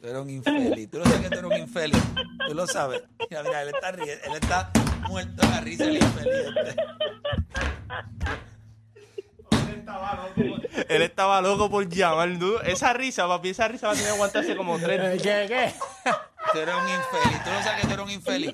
Tú 0.00 0.06
eres 0.06 0.22
un 0.22 0.30
infeliz. 0.30 0.90
Tú 0.90 0.98
lo 0.98 1.04
sabes 1.04 1.20
que 1.20 1.28
tú 1.28 1.38
eres 1.38 1.50
un 1.50 1.56
infeliz. 1.58 2.02
Tú 2.48 2.54
lo 2.54 2.66
sabes. 2.66 3.02
Mira, 3.28 3.42
mira, 3.42 3.62
él 3.62 3.68
está 3.68 3.92
riendo. 3.92 4.24
Él 4.24 4.32
está 4.34 4.70
muerto 5.08 5.42
de 5.42 5.48
la 5.48 5.60
risa 5.60 5.84
el 5.84 5.96
infeliz. 5.96 6.34
este. 6.66 6.76
Él 10.88 11.02
estaba 11.02 11.42
loco 11.42 11.68
por 11.70 11.86
llamar. 11.88 12.28
¿no? 12.30 12.60
Esa 12.62 12.92
risa, 12.94 13.28
papi, 13.28 13.50
esa 13.50 13.68
risa 13.68 13.88
va 13.88 13.92
a 13.92 13.96
tener 13.96 14.08
que 14.08 14.14
aguantarse 14.14 14.56
como 14.56 14.78
tres. 14.78 15.20
¿Qué, 15.22 15.46
qué? 15.48 15.74
Tú 16.52 16.58
eres 16.58 16.74
un 16.74 16.88
infeliz. 16.88 17.44
Tú 17.44 17.50
lo 17.50 17.62
sabes 17.62 17.80
que 17.82 17.86
tú 17.86 17.92
eres 17.92 18.04
un 18.06 18.10
infeliz. 18.10 18.52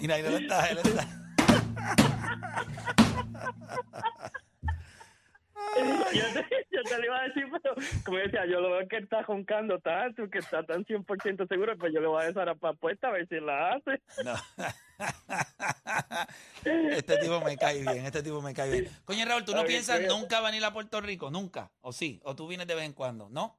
Mira, 0.00 0.16
ahí 0.16 0.24
él 0.26 0.34
está, 0.42 0.66
él 0.66 0.78
está. 0.78 1.24
Yo 6.12 6.24
te, 6.32 6.66
yo 6.70 6.82
te 6.82 6.98
lo 6.98 7.04
iba 7.04 7.20
a 7.20 7.28
decir, 7.28 7.44
pero 7.50 7.74
como 8.04 8.18
yo 8.18 8.24
decía, 8.24 8.46
yo 8.46 8.60
lo 8.60 8.70
veo 8.70 8.88
que 8.88 8.98
está 8.98 9.22
roncando 9.22 9.78
tanto, 9.80 10.28
que 10.30 10.38
está 10.38 10.62
tan 10.64 10.84
100% 10.84 11.48
seguro, 11.48 11.76
pues 11.76 11.92
yo 11.92 12.00
le 12.00 12.06
voy 12.06 12.22
a 12.22 12.26
dejar 12.26 12.56
para 12.56 12.74
apuesta 12.74 13.08
a 13.08 13.12
ver 13.12 13.28
si 13.28 13.40
la 13.40 13.72
hace. 13.72 14.00
No. 14.24 14.34
este 16.90 17.16
tipo 17.18 17.40
me 17.40 17.56
cae 17.56 17.80
bien, 17.80 18.06
este 18.06 18.22
tipo 18.22 18.40
me 18.40 18.54
cae 18.54 18.70
bien. 18.70 18.88
Coño, 19.04 19.24
Raúl, 19.24 19.44
¿tú 19.44 19.54
no 19.54 19.64
piensas 19.64 20.00
nunca 20.06 20.40
venir 20.40 20.64
a 20.64 20.72
Puerto 20.72 21.00
Rico? 21.00 21.30
¿Nunca? 21.30 21.70
¿O 21.80 21.92
sí? 21.92 22.20
¿O 22.24 22.34
tú 22.36 22.46
vienes 22.46 22.66
de 22.66 22.74
vez 22.74 22.84
en 22.84 22.92
cuando? 22.92 23.28
¿No? 23.28 23.58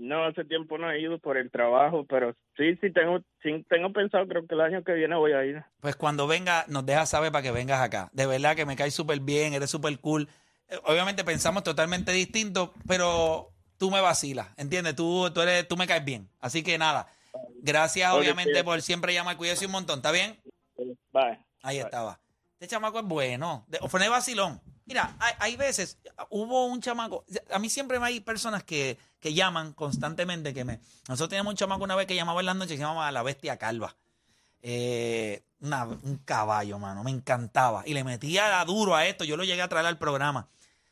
No, 0.00 0.24
hace 0.24 0.46
tiempo 0.46 0.78
no 0.78 0.90
he 0.90 0.98
ido 0.98 1.18
por 1.18 1.36
el 1.36 1.50
trabajo, 1.50 2.06
pero 2.08 2.34
sí, 2.56 2.74
sí 2.80 2.90
tengo, 2.90 3.20
sí 3.42 3.66
tengo 3.68 3.92
pensado, 3.92 4.26
creo 4.26 4.46
que 4.46 4.54
el 4.54 4.62
año 4.62 4.82
que 4.82 4.94
viene 4.94 5.14
voy 5.14 5.32
a 5.32 5.44
ir. 5.44 5.62
Pues 5.80 5.94
cuando 5.94 6.26
venga, 6.26 6.64
nos 6.68 6.86
dejas 6.86 7.10
saber 7.10 7.30
para 7.30 7.42
que 7.42 7.50
vengas 7.50 7.82
acá. 7.82 8.08
De 8.14 8.24
verdad 8.24 8.56
que 8.56 8.64
me 8.64 8.76
caes 8.76 8.94
súper 8.94 9.20
bien, 9.20 9.52
eres 9.52 9.68
súper 9.68 9.98
cool. 9.98 10.26
Obviamente 10.84 11.24
pensamos 11.24 11.62
totalmente 11.64 12.12
distinto, 12.12 12.72
pero 12.86 13.52
tú 13.76 13.90
me 13.90 14.00
vacilas, 14.00 14.48
¿entiendes? 14.56 14.94
Tú, 14.96 15.30
tú, 15.32 15.40
eres, 15.40 15.66
tú 15.66 15.76
me 15.76 15.86
caes 15.86 16.04
bien. 16.04 16.28
Así 16.40 16.62
que 16.62 16.78
nada, 16.78 17.12
gracias 17.62 18.12
obviamente 18.12 18.62
por 18.64 18.80
siempre 18.82 19.12
llamar. 19.14 19.36
Cuídese 19.36 19.66
un 19.66 19.72
montón, 19.72 19.98
¿está 20.00 20.10
bien? 20.12 20.40
Bye. 21.12 21.38
Ahí 21.62 21.76
Bye. 21.76 21.84
estaba. 21.84 22.20
Este 22.54 22.68
chamaco 22.68 22.98
es 23.00 23.04
bueno. 23.06 23.64
De, 23.68 23.78
fue 23.88 24.06
vacilón. 24.08 24.60
Mira, 24.84 25.14
hay, 25.20 25.34
hay 25.38 25.56
veces, 25.56 25.98
hubo 26.30 26.66
un 26.66 26.80
chamaco, 26.80 27.24
a 27.52 27.58
mí 27.60 27.70
siempre 27.70 27.98
hay 28.02 28.20
personas 28.20 28.64
que, 28.64 28.98
que 29.20 29.32
llaman 29.34 29.72
constantemente, 29.72 30.52
que 30.52 30.64
me... 30.64 30.80
Nosotros 31.08 31.28
teníamos 31.28 31.52
un 31.52 31.56
chamaco 31.56 31.84
una 31.84 31.94
vez 31.94 32.06
que 32.08 32.16
llamaba 32.16 32.40
en 32.40 32.46
las 32.46 32.56
noches, 32.56 32.72
que 32.72 32.76
se 32.78 32.82
llamaba 32.82 33.10
La 33.12 33.22
Bestia 33.22 33.56
Calva. 33.56 33.96
Eh, 34.62 35.42
una- 35.60 35.84
un 35.84 36.20
caballo, 36.24 36.78
mano, 36.78 37.04
me 37.04 37.10
encantaba. 37.10 37.82
Y 37.86 37.94
le 37.94 38.02
metía 38.04 38.64
duro 38.64 38.94
a 38.96 39.06
esto, 39.06 39.24
yo 39.24 39.36
lo 39.36 39.44
llegué 39.44 39.62
a 39.62 39.68
traer 39.68 39.86
al 39.86 39.96
programa. 39.98 40.48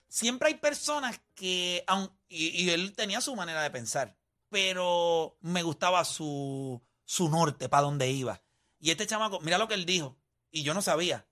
Siempre 0.08 0.48
hay 0.48 0.54
personas 0.54 1.20
que, 1.34 1.84
aun- 1.86 2.10
y, 2.28 2.70
él 2.70 2.94
tenía 2.94 3.20
su 3.20 3.36
manera 3.36 3.62
de 3.62 3.70
pensar, 3.70 4.16
pero 4.48 5.36
me 5.40 5.62
gustaba 5.62 6.04
su, 6.04 6.82
su 7.04 7.28
norte, 7.28 7.68
para 7.68 7.82
dónde 7.82 8.10
iba. 8.10 8.42
Y 8.80 8.90
este 8.90 9.06
chamaco, 9.06 9.40
mira 9.40 9.58
lo 9.58 9.68
que 9.68 9.74
él 9.74 9.84
dijo, 9.84 10.16
y 10.50 10.62
yo 10.62 10.74
no 10.74 10.82
sabía. 10.82 11.26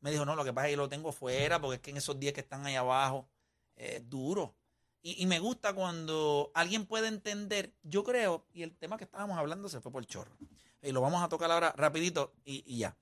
Me 0.00 0.10
dijo, 0.10 0.24
no, 0.24 0.34
lo 0.34 0.44
que 0.44 0.52
pasa 0.52 0.68
es 0.68 0.72
que 0.72 0.76
lo 0.78 0.88
tengo 0.88 1.12
fuera, 1.12 1.60
porque 1.60 1.76
es 1.76 1.82
que 1.82 1.90
en 1.90 1.98
esos 1.98 2.18
días 2.18 2.32
que 2.32 2.40
están 2.40 2.64
ahí 2.66 2.74
abajo, 2.74 3.28
es 3.76 4.08
duro. 4.08 4.56
Y, 5.02 5.26
me 5.26 5.40
gusta 5.40 5.74
cuando 5.74 6.52
alguien 6.54 6.86
puede 6.86 7.08
entender, 7.08 7.74
yo 7.82 8.04
creo, 8.04 8.46
y 8.52 8.62
el 8.62 8.76
tema 8.76 8.96
que 8.96 9.04
estábamos 9.04 9.36
hablando 9.36 9.68
se 9.68 9.80
fue 9.80 9.90
por 9.90 10.02
el 10.02 10.06
chorro. 10.06 10.36
Y 10.80 10.92
lo 10.92 11.00
vamos 11.00 11.22
a 11.22 11.28
tocar 11.28 11.50
ahora 11.50 11.72
rapidito 11.76 12.34
y 12.44 12.78
ya. 12.78 12.96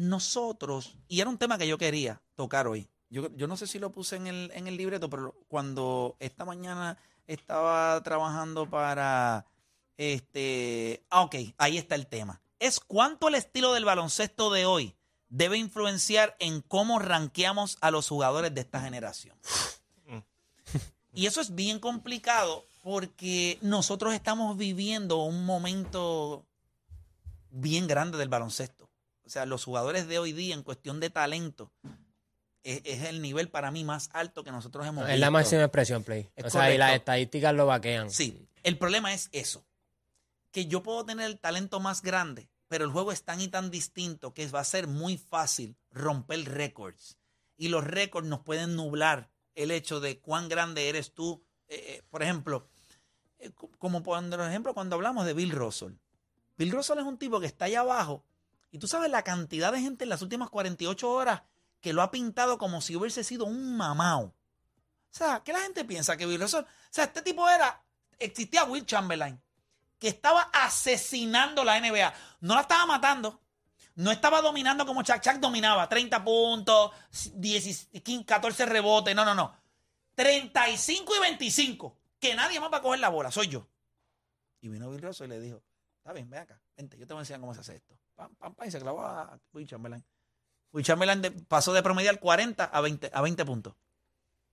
Nosotros, 0.00 0.96
y 1.08 1.20
era 1.20 1.28
un 1.28 1.36
tema 1.36 1.58
que 1.58 1.68
yo 1.68 1.76
quería 1.76 2.22
tocar 2.34 2.66
hoy. 2.66 2.88
Yo, 3.10 3.28
yo 3.36 3.46
no 3.46 3.58
sé 3.58 3.66
si 3.66 3.78
lo 3.78 3.92
puse 3.92 4.16
en 4.16 4.26
el, 4.26 4.50
en 4.54 4.66
el 4.66 4.78
libreto, 4.78 5.10
pero 5.10 5.34
cuando 5.46 6.16
esta 6.20 6.46
mañana 6.46 6.96
estaba 7.26 8.02
trabajando 8.02 8.68
para 8.70 9.44
este. 9.98 11.04
Ah, 11.10 11.20
ok, 11.20 11.34
ahí 11.58 11.76
está 11.76 11.96
el 11.96 12.06
tema. 12.06 12.40
Es 12.58 12.80
cuánto 12.80 13.28
el 13.28 13.34
estilo 13.34 13.74
del 13.74 13.84
baloncesto 13.84 14.50
de 14.50 14.64
hoy 14.64 14.96
debe 15.28 15.58
influenciar 15.58 16.34
en 16.38 16.62
cómo 16.62 16.98
ranqueamos 16.98 17.76
a 17.82 17.90
los 17.90 18.08
jugadores 18.08 18.54
de 18.54 18.62
esta 18.62 18.80
generación. 18.80 19.36
Y 21.12 21.26
eso 21.26 21.40
es 21.40 21.56
bien 21.56 21.80
complicado 21.80 22.64
porque 22.84 23.58
nosotros 23.62 24.14
estamos 24.14 24.56
viviendo 24.56 25.24
un 25.24 25.44
momento 25.44 26.46
bien 27.50 27.88
grande 27.88 28.16
del 28.16 28.28
baloncesto. 28.28 28.89
O 29.30 29.32
sea, 29.32 29.46
los 29.46 29.62
jugadores 29.64 30.08
de 30.08 30.18
hoy 30.18 30.32
día 30.32 30.56
en 30.56 30.64
cuestión 30.64 30.98
de 30.98 31.08
talento 31.08 31.70
es, 32.64 32.80
es 32.84 33.04
el 33.04 33.22
nivel 33.22 33.48
para 33.48 33.70
mí 33.70 33.84
más 33.84 34.10
alto 34.12 34.42
que 34.42 34.50
nosotros 34.50 34.84
hemos 34.84 35.04
Es 35.04 35.10
la 35.20 35.26
visto. 35.28 35.30
máxima 35.30 35.62
expresión, 35.62 36.02
Play. 36.02 36.28
Es 36.34 36.46
o 36.46 36.50
sea, 36.50 36.74
y 36.74 36.78
las 36.78 36.94
estadísticas 36.96 37.54
lo 37.54 37.64
vaquean. 37.66 38.10
Sí, 38.10 38.48
el 38.64 38.76
problema 38.76 39.14
es 39.14 39.28
eso, 39.30 39.64
que 40.50 40.66
yo 40.66 40.82
puedo 40.82 41.04
tener 41.04 41.26
el 41.26 41.38
talento 41.38 41.78
más 41.78 42.02
grande, 42.02 42.50
pero 42.66 42.84
el 42.84 42.90
juego 42.90 43.12
es 43.12 43.22
tan 43.22 43.40
y 43.40 43.46
tan 43.46 43.70
distinto 43.70 44.34
que 44.34 44.48
va 44.48 44.58
a 44.58 44.64
ser 44.64 44.88
muy 44.88 45.16
fácil 45.16 45.76
romper 45.92 46.44
récords. 46.52 47.16
Y 47.56 47.68
los 47.68 47.84
récords 47.84 48.26
nos 48.26 48.40
pueden 48.40 48.74
nublar 48.74 49.30
el 49.54 49.70
hecho 49.70 50.00
de 50.00 50.18
cuán 50.18 50.48
grande 50.48 50.88
eres 50.88 51.14
tú. 51.14 51.44
Eh, 51.68 51.76
eh, 51.98 52.02
por 52.10 52.24
ejemplo, 52.24 52.66
eh, 53.38 53.50
co- 53.52 53.70
como 53.78 54.02
por 54.02 54.18
ejemplo 54.24 54.74
cuando 54.74 54.96
hablamos 54.96 55.24
de 55.24 55.34
Bill 55.34 55.52
Russell. 55.52 55.92
Bill 56.58 56.72
Russell 56.72 56.98
es 56.98 57.04
un 57.04 57.16
tipo 57.16 57.38
que 57.38 57.46
está 57.46 57.66
allá 57.66 57.80
abajo 57.82 58.24
y 58.70 58.78
tú 58.78 58.86
sabes 58.86 59.10
la 59.10 59.24
cantidad 59.24 59.72
de 59.72 59.80
gente 59.80 60.04
en 60.04 60.10
las 60.10 60.22
últimas 60.22 60.50
48 60.50 61.10
horas 61.10 61.42
que 61.80 61.92
lo 61.92 62.02
ha 62.02 62.10
pintado 62.10 62.58
como 62.58 62.80
si 62.80 62.96
hubiese 62.96 63.24
sido 63.24 63.44
un 63.44 63.76
mamao. 63.76 64.22
O 64.22 64.34
sea, 65.12 65.42
¿qué 65.44 65.52
la 65.52 65.60
gente 65.60 65.84
piensa 65.84 66.16
que 66.16 66.26
Bill 66.26 66.40
Russell? 66.40 66.62
O 66.62 66.66
sea, 66.90 67.04
este 67.04 67.22
tipo 67.22 67.48
era, 67.48 67.82
existía 68.18 68.64
Will 68.64 68.86
Chamberlain, 68.86 69.40
que 69.98 70.08
estaba 70.08 70.42
asesinando 70.52 71.64
la 71.64 71.80
NBA. 71.80 72.12
No 72.40 72.54
la 72.54 72.62
estaba 72.62 72.86
matando. 72.86 73.40
No 73.96 74.12
estaba 74.12 74.40
dominando 74.40 74.86
como 74.86 75.02
Chuck. 75.02 75.20
Chuck 75.20 75.36
dominaba. 75.36 75.88
30 75.88 76.24
puntos, 76.24 76.92
10, 77.34 77.88
15, 78.02 78.24
14 78.24 78.66
rebotes. 78.66 79.14
No, 79.16 79.24
no, 79.24 79.34
no. 79.34 79.54
35 80.14 81.16
y 81.16 81.20
25. 81.20 81.98
Que 82.20 82.34
nadie 82.34 82.60
más 82.60 82.72
va 82.72 82.78
a 82.78 82.82
coger 82.82 83.00
la 83.00 83.08
bola. 83.08 83.30
Soy 83.30 83.48
yo. 83.48 83.66
Y 84.60 84.68
vino 84.68 84.90
Bill 84.90 85.02
Russell 85.02 85.26
y 85.26 85.30
le 85.30 85.40
dijo, 85.40 85.62
está 85.98 86.12
bien, 86.12 86.30
ven 86.30 86.40
acá. 86.40 86.60
Vente, 86.76 86.96
yo 86.96 87.06
te 87.06 87.14
voy 87.14 87.20
a 87.20 87.22
enseñar 87.22 87.40
cómo 87.40 87.54
se 87.54 87.60
hace 87.60 87.76
esto. 87.76 87.99
Pam, 88.20 88.34
pam, 88.34 88.54
pam, 88.54 88.68
y 88.68 88.70
se 88.70 88.78
clavó 88.80 89.00
a 89.02 89.38
Will 89.54 89.66
Chamberlain. 89.66 90.04
Will 90.72 90.84
Chamberlain 90.84 91.22
de- 91.22 91.30
pasó 91.30 91.72
de 91.72 91.82
promediar 91.82 92.20
40 92.20 92.64
a 92.64 92.80
20, 92.82 93.10
a 93.14 93.22
20 93.22 93.44
puntos. 93.46 93.74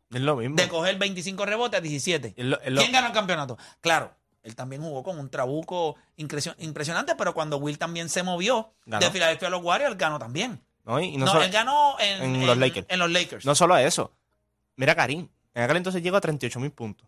Es 0.09 0.21
lo 0.21 0.37
mismo. 0.37 0.55
De 0.55 0.69
coger 0.69 0.97
25 0.97 1.45
rebotes 1.45 1.77
a 1.77 1.81
17. 1.81 2.33
Es 2.37 2.45
lo- 2.45 2.61
es 2.61 2.71
lo- 2.71 2.79
¿Quién 2.79 2.93
ganó 2.93 3.07
el 3.07 3.13
campeonato? 3.13 3.57
Claro, 3.81 4.15
él 4.43 4.55
también 4.55 4.81
jugó 4.81 5.03
con 5.03 5.19
un 5.19 5.29
trabuco 5.29 5.97
impresio- 6.15 6.55
impresionante, 6.59 7.15
pero 7.17 7.33
cuando 7.33 7.57
Will 7.57 7.77
también 7.77 8.07
se 8.07 8.23
movió 8.23 8.71
Ganó. 8.85 9.05
de 9.05 9.11
Filadelfia 9.11 9.49
a 9.49 9.51
los 9.51 9.61
Warriors, 9.61 9.97
ganó 9.97 10.17
también. 10.17 10.61
¿no? 10.85 11.01
Y 11.01 11.17
no, 11.17 11.25
No, 11.25 11.31
solo, 11.33 11.43
él 11.43 11.51
ganó 11.51 11.99
en, 11.99 12.23
en 12.23 12.47
los 12.47 12.57
Lakers. 12.57 12.87
en 12.89 12.99
los 12.99 13.11
Lakers. 13.11 13.45
no 13.45 13.53
solo 13.53 13.75
eso. 13.77 14.13
Mira, 14.77 14.95
Karim. 14.95 15.27
En 15.53 15.63
aquel 15.63 15.75
entonces 15.75 16.01
llegó 16.01 16.15
a 16.15 16.21
38 16.21 16.61
mil 16.61 16.71
puntos. 16.71 17.05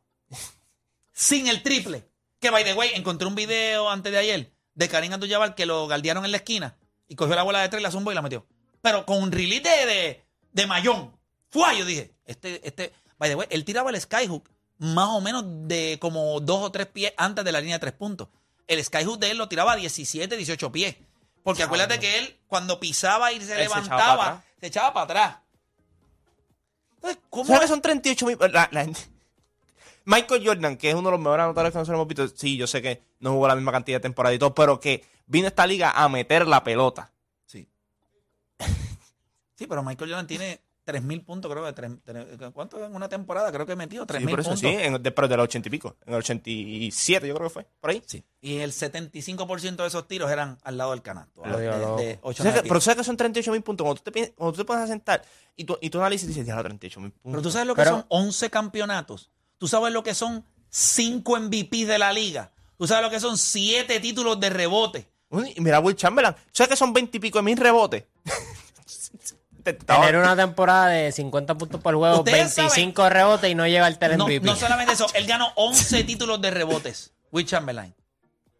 Sin 1.14 1.48
el 1.48 1.64
triple. 1.64 2.04
Que, 2.40 2.50
by 2.50 2.64
the 2.66 2.74
way, 2.74 2.92
encontré 2.96 3.28
un 3.28 3.36
video 3.36 3.90
antes 3.90 4.12
de 4.12 4.18
ayer 4.18 4.52
de 4.80 4.88
Karim 4.88 5.12
Abdul-Jabbar 5.14 5.56
que 5.56 5.66
lo 5.66 5.88
galdearon 5.88 6.24
en 6.24 6.32
la 6.32 6.38
esquina 6.38 6.78
y 7.10 7.16
cogió 7.16 7.36
la 7.36 7.44
bola 7.44 7.60
de 7.62 7.68
tres, 7.70 7.84
la 7.84 7.92
zumbó 7.92 8.12
y 8.12 8.16
la 8.16 8.22
metió. 8.22 8.46
Pero 8.82 9.06
con 9.06 9.22
un 9.22 9.32
release 9.32 9.62
de, 9.70 9.86
de, 9.86 10.26
de 10.54 10.68
mayón. 10.68 11.12
Fue, 11.50 11.78
yo 11.78 11.84
dije, 11.84 12.14
este, 12.26 12.66
este, 12.66 12.94
by 13.18 13.30
the 13.30 13.36
way, 13.36 13.48
él 13.52 13.66
tiraba 13.66 13.90
el 13.90 14.00
skyhook 14.00 14.50
más 14.78 15.10
o 15.10 15.20
menos 15.20 15.44
de 15.68 15.98
como 16.00 16.40
dos 16.40 16.62
o 16.64 16.72
tres 16.72 16.88
pies 16.88 17.14
antes 17.18 17.44
de 17.44 17.52
la 17.52 17.60
línea 17.60 17.76
de 17.76 17.80
tres 17.82 17.92
puntos. 17.94 18.30
El 18.68 18.82
skyhook 18.84 19.20
de 19.20 19.32
él 19.32 19.38
lo 19.38 19.50
tiraba 19.50 19.74
a 19.74 19.76
17, 19.76 20.38
18 20.38 20.72
pies. 20.72 20.96
Porque 21.44 21.64
acuérdate 21.64 22.00
que 22.00 22.20
él, 22.20 22.38
cuando 22.48 22.80
pisaba 22.80 23.34
y 23.34 23.42
se 23.42 23.62
Él 23.62 23.68
se 23.70 23.80
echaba 23.80 23.82
para 23.82 23.82
levantaba, 23.84 24.24
atrás. 24.28 24.44
se 24.62 24.68
echaba 24.68 24.94
para 24.94 25.04
atrás. 25.04 25.38
Entonces, 26.96 27.20
¿cómo 27.30 27.46
¿Sabes 27.46 27.62
que 27.62 27.68
son 27.68 27.82
38 27.82 28.26
mil? 28.26 28.38
La, 28.52 28.70
la 28.72 28.84
gente- 28.86 29.02
Michael 30.10 30.44
Jordan, 30.46 30.76
que 30.78 30.90
es 30.90 30.96
uno 30.96 31.10
de 31.10 31.12
los 31.12 31.20
mejores 31.20 31.44
anotadores 31.44 31.72
que 31.72 31.78
nosotros 31.78 31.96
hemos 31.98 32.08
visto, 32.08 32.28
sí, 32.36 32.58
yo 32.58 32.66
sé 32.68 32.82
que 32.82 33.02
no 33.20 33.34
jugó 33.34 33.48
la 33.48 33.56
misma 33.56 33.72
cantidad 33.72 33.98
de 33.98 34.02
temporada 34.02 34.34
y 34.34 34.40
todo, 34.40 34.56
pero 34.56 34.80
que 34.80 35.06
vino 35.28 35.46
a 35.46 35.50
esta 35.50 35.68
liga 35.68 35.92
a 35.92 36.10
meter 36.10 36.48
la 36.48 36.64
pelota. 36.64 37.12
Sí. 37.46 37.68
Sí, 39.56 39.68
pero 39.68 39.84
Michael 39.84 40.10
Jordan 40.10 40.26
tiene 40.26 40.62
3.000 40.88 41.26
puntos, 41.26 41.52
creo 41.52 41.66
que. 41.66 41.74
tres- 41.74 41.92
tres- 42.06 42.26
¿Cuánto 42.54 42.84
en 42.84 42.96
una 42.96 43.10
temporada? 43.10 43.52
Creo 43.52 43.66
que 43.66 43.76
metió 43.76 44.06
3.000 44.08 44.20
Sí, 44.22 44.28
por 44.28 44.40
eso 44.40 44.50
puntos. 44.52 44.60
sí, 44.72 44.78
en, 44.80 45.04
de, 45.04 45.12
pero 45.12 45.28
de 45.28 45.36
los 45.36 45.44
80 45.44 45.68
y 45.68 45.72
pico. 45.72 45.98
En 46.06 46.14
el 46.14 46.20
87 46.20 47.28
yo 47.28 47.36
creo 47.36 47.50
que 47.50 47.54
fue, 47.54 47.68
por 47.82 47.90
ahí. 47.90 48.02
Sí. 48.06 48.24
Y 48.42 48.60
el 48.60 48.72
75% 48.72 49.76
de 49.76 49.86
esos 49.88 50.08
tiros 50.08 50.32
eran 50.32 50.58
al 50.64 50.78
lado 50.78 50.92
del 50.92 51.02
canasto. 51.02 51.46
Lo 51.46 51.58
de, 51.58 51.66
digo, 51.70 51.78
loco. 51.78 52.02
de 52.02 52.20
ocho, 52.22 52.42
O 52.42 52.44
sea 52.44 52.46
nueve 52.46 52.62
que- 52.64 52.70
pero 52.70 52.80
sabes 52.82 52.98
que 53.00 53.04
son 53.04 53.18
38 53.18 53.52
mil 53.52 53.62
puntos. 53.62 53.84
Cuando 53.86 54.02
tú, 54.02 54.10
te, 54.12 54.32
cuando 54.32 54.54
tú 54.54 54.58
te 54.60 54.66
pones 54.66 54.86
a 54.86 54.88
sentar 54.88 55.24
y 55.58 55.66
tú, 55.66 55.78
y 55.82 55.90
tú 55.90 56.00
analizas 56.00 56.24
y 56.24 56.28
dices, 56.30 56.48
ya, 56.48 56.58
38 56.64 57.00
mil 57.02 57.12
puntos. 57.12 57.32
Pero 57.34 57.42
tú 57.44 57.52
sabes 57.52 57.68
lo 57.68 57.76
que 57.76 57.82
Pero- 57.84 57.92
son 57.98 58.06
11 58.08 58.50
campeonatos. 58.50 59.30
Tú 59.60 59.68
sabes 59.68 59.94
lo 59.94 60.02
que 60.02 60.16
son 60.16 60.44
5 60.70 61.40
MVP 61.42 61.86
de 61.86 62.00
la 62.00 62.12
liga. 62.12 62.52
Tú 62.78 62.88
sabes 62.88 63.04
lo 63.04 63.12
que 63.12 63.20
son 63.20 63.38
7 63.38 64.00
títulos 64.00 64.40
de 64.40 64.50
rebote. 64.50 65.08
Uy, 65.30 65.54
y 65.56 65.62
mira, 65.62 65.80
Will 65.80 65.96
Chamberlain. 65.96 66.36
¿Sabes 66.52 66.70
que 66.72 66.76
son 66.76 66.92
20 66.92 67.18
y 67.18 67.20
pico 67.20 67.38
de 67.38 67.44
mil 67.44 67.58
rebotes? 67.58 68.06
Tener 69.64 70.16
una 70.18 70.36
temporada 70.36 70.88
de 70.88 71.12
50 71.12 71.56
puntos 71.56 71.82
por 71.82 71.94
juego, 71.94 72.20
Ustedes 72.20 72.56
25 72.56 73.10
rebotes 73.10 73.52
y 73.52 73.54
no 73.54 73.68
lleva 73.68 73.88
el 73.88 74.00
tele 74.00 74.18
No, 74.18 74.26
MVP. 74.26 74.46
no 74.46 74.56
solamente 74.56 74.94
eso, 74.94 75.06
él 75.14 75.28
ganó 75.28 75.52
11 75.56 76.04
títulos 76.06 76.42
de 76.42 76.50
rebotes, 76.50 77.12
Will 77.32 77.46
Chamberlain. 77.46 77.94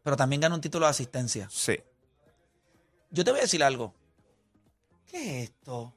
Pero 0.04 0.16
también 0.18 0.42
ganó 0.42 0.56
un 0.56 0.62
título 0.62 0.86
de 0.86 0.92
asistencia. 0.92 1.48
Sí. 1.52 1.80
Yo 3.10 3.24
te 3.24 3.32
voy 3.32 3.40
a 3.40 3.44
decir 3.44 3.64
algo. 3.64 3.94
¿Qué 5.10 5.44
es 5.44 5.50
esto? 5.50 5.94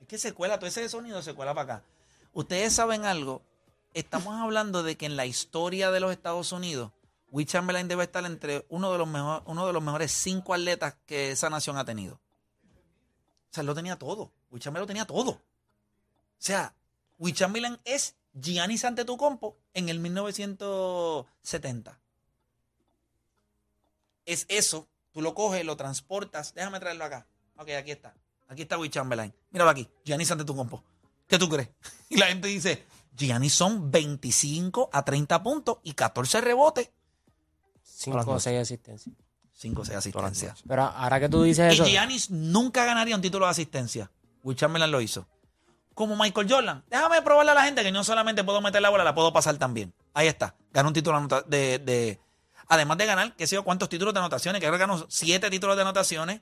Es 0.00 0.08
que 0.08 0.18
se 0.18 0.32
cuela, 0.32 0.58
todo 0.58 0.66
ese 0.66 0.88
sonido 0.88 1.22
se 1.22 1.34
cuela 1.34 1.54
para 1.54 1.74
acá. 1.74 1.84
Ustedes 2.32 2.72
saben 2.74 3.04
algo. 3.04 3.42
Estamos 3.94 4.34
hablando 4.40 4.82
de 4.82 4.96
que 4.96 5.06
en 5.06 5.16
la 5.16 5.26
historia 5.26 5.90
de 5.90 6.00
los 6.00 6.12
Estados 6.12 6.52
Unidos, 6.52 6.92
Will 7.30 7.46
Chamberlain 7.46 7.88
debe 7.88 8.04
estar 8.04 8.24
entre 8.24 8.64
uno 8.68 8.92
de 8.92 8.98
los, 8.98 9.08
mejor- 9.08 9.42
uno 9.46 9.66
de 9.66 9.72
los 9.72 9.82
mejores 9.82 10.12
cinco 10.12 10.54
atletas 10.54 10.94
que 11.06 11.32
esa 11.32 11.50
nación 11.50 11.76
ha 11.76 11.84
tenido. 11.84 12.14
O 12.14 12.20
sea, 13.50 13.62
él 13.62 13.66
lo 13.66 13.74
tenía 13.74 13.96
todo. 13.96 14.30
Will 14.50 14.62
Chamberlain 14.62 14.82
lo 14.84 14.86
tenía 14.86 15.06
todo. 15.06 15.30
O 15.32 15.40
sea, 16.38 16.74
Will 17.18 17.34
Chamberlain 17.34 17.78
es 17.84 18.14
Giannis 18.34 18.84
Antetokounmpo 18.84 19.56
en 19.74 19.88
el 19.88 19.98
1970. 19.98 21.98
Es 24.26 24.44
eso. 24.48 24.86
Tú 25.12 25.22
lo 25.22 25.34
coges, 25.34 25.64
lo 25.64 25.76
transportas. 25.76 26.54
Déjame 26.54 26.78
traerlo 26.80 27.04
acá. 27.04 27.26
Ok, 27.56 27.70
aquí 27.70 27.90
está. 27.90 28.14
Aquí 28.48 28.62
está 28.62 28.78
Will 28.78 28.90
Chamberlain. 28.90 29.34
Míralo 29.50 29.70
aquí. 29.70 29.88
Giannis 30.04 30.30
Antetokounmpo. 30.30 30.84
¿Qué 31.28 31.38
tú 31.38 31.48
crees? 31.48 31.68
Y 32.10 32.16
la 32.16 32.26
gente 32.28 32.48
dice, 32.48 32.86
Giannis 33.14 33.52
son 33.52 33.90
25 33.90 34.88
a 34.92 35.04
30 35.04 35.42
puntos 35.42 35.76
y 35.82 35.92
14 35.92 36.40
rebotes. 36.40 36.90
5 37.82 38.18
o 38.30 38.40
6 38.40 38.60
asistencias. 38.60 39.14
5 39.52 39.82
o 39.82 39.84
6 39.84 39.98
asistencias. 39.98 40.62
Pero 40.66 40.84
ahora 40.84 41.20
que 41.20 41.28
tú 41.28 41.42
dices 41.42 41.72
Y 41.72 41.74
eso, 41.74 41.84
Giannis 41.84 42.30
nunca 42.30 42.84
ganaría 42.86 43.14
un 43.14 43.20
título 43.20 43.44
de 43.44 43.50
asistencia. 43.50 44.10
Will 44.42 44.56
Chamberlain 44.56 44.90
lo 44.90 45.00
hizo. 45.02 45.26
Como 45.94 46.16
Michael 46.16 46.50
Jordan. 46.50 46.84
Déjame 46.88 47.20
probarle 47.22 47.50
a 47.52 47.54
la 47.56 47.64
gente 47.64 47.82
que 47.82 47.90
no 47.92 48.04
solamente 48.04 48.42
puedo 48.44 48.60
meter 48.60 48.80
la 48.80 48.88
bola, 48.88 49.04
la 49.04 49.14
puedo 49.14 49.32
pasar 49.32 49.58
también. 49.58 49.92
Ahí 50.14 50.28
está. 50.28 50.54
Ganó 50.72 50.88
un 50.88 50.94
título 50.94 51.20
de, 51.46 51.78
de- 51.80 52.20
Además 52.68 52.98
de 52.98 53.06
ganar, 53.06 53.34
qué 53.36 53.46
sé 53.46 53.56
yo, 53.56 53.64
cuántos 53.64 53.88
títulos 53.88 54.14
de 54.14 54.20
anotaciones. 54.20 54.60
Creo 54.60 54.72
que 54.72 54.78
ganó 54.78 55.04
7 55.08 55.50
títulos 55.50 55.74
de 55.76 55.82
anotaciones. 55.82 56.40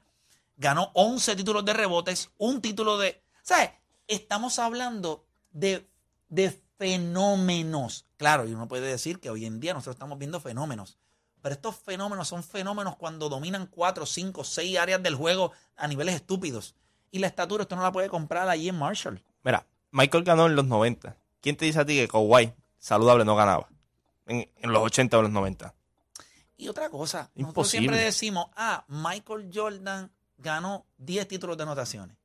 Ganó 0.59 0.91
11 0.95 1.37
títulos 1.37 1.65
de 1.65 1.73
rebotes. 1.73 2.31
Un 2.39 2.61
título 2.61 2.99
de... 2.99 3.23
¿Sabes? 3.43 3.71
Estamos 4.09 4.59
hablando 4.59 5.25
de, 5.51 5.87
de 6.29 6.51
fenómenos. 6.79 8.07
Claro, 8.17 8.47
y 8.47 8.53
uno 8.53 8.69
puede 8.69 8.87
decir 8.87 9.21
que 9.21 9.31
hoy 9.31 9.47
en 9.47 9.61
día 9.61 9.75
nosotros 9.75 9.97
estamos 9.97 10.19
viendo 10.19 10.41
fenómenos. 10.41 10.99
Pero 11.43 11.55
estos 11.55 11.77
fenómenos 11.77 12.29
son 12.29 12.43
fenómenos 12.43 12.97
cuando 12.97 13.29
dominan 13.29 13.67
cuatro, 13.67 14.07
cinco, 14.07 14.45
seis 14.45 14.79
áreas 14.79 15.03
del 15.03 15.15
juego 15.15 15.53
a 15.77 15.87
niveles 15.87 16.17
estúpidos. 16.17 16.75
Y 17.11 17.19
la 17.19 17.29
estatura 17.29 17.63
usted 17.63 17.77
no 17.77 17.83
la 17.83 17.93
puede 17.93 18.09
comprar 18.09 18.49
allí 18.49 18.69
en 18.69 18.79
Marshall. 18.79 19.23
Mira, 19.45 19.65
Michael 19.93 20.25
ganó 20.25 20.47
en 20.47 20.57
los 20.57 20.67
90. 20.67 21.17
¿Quién 21.41 21.57
te 21.57 21.65
dice 21.65 21.81
a 21.81 21.87
ti 21.87 21.97
que 21.97 22.09
Kawhi, 22.09 22.53
saludable, 22.79 23.25
no 23.25 23.37
ganaba? 23.37 23.69
En, 24.27 24.51
en 24.57 24.73
los 24.73 24.83
80 24.83 25.19
o 25.19 25.23
los 25.23 25.31
90. 25.31 25.73
Y 26.57 26.69
otra 26.69 26.89
cosa, 26.91 27.31
nosotros 27.35 27.49
Imposible. 27.49 27.89
siempre 27.89 28.05
decimos, 28.05 28.49
ah, 28.57 28.85
Michael 28.89 29.51
Jordan 29.55 30.11
ganó 30.39 30.87
10 30.99 31.29
títulos 31.29 31.57
de 31.57 31.63
anotaciones. 31.63 32.17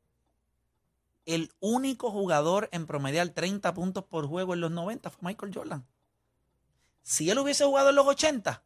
El 1.25 1.51
único 1.59 2.11
jugador 2.11 2.69
en 2.71 2.87
promediar 2.87 3.29
30 3.29 3.73
puntos 3.73 4.03
por 4.05 4.27
juego 4.27 4.53
en 4.53 4.61
los 4.61 4.71
90 4.71 5.09
fue 5.09 5.19
Michael 5.29 5.53
Jordan. 5.53 5.87
Si 7.03 7.29
él 7.29 7.39
hubiese 7.39 7.65
jugado 7.65 7.89
en 7.89 7.95
los 7.95 8.07
80, 8.07 8.63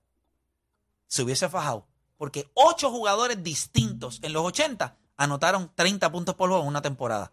se 1.08 1.24
hubiese 1.24 1.50
fajado. 1.50 1.88
Porque 2.18 2.50
ocho 2.54 2.92
jugadores 2.92 3.44
distintos 3.44 4.20
en 4.22 4.32
los 4.34 4.44
80 4.46 4.98
anotaron 5.18 5.72
30 5.76 6.12
puntos 6.12 6.36
por 6.36 6.50
juego 6.50 6.64
en 6.64 6.70
una 6.70 6.82
temporada. 6.82 7.32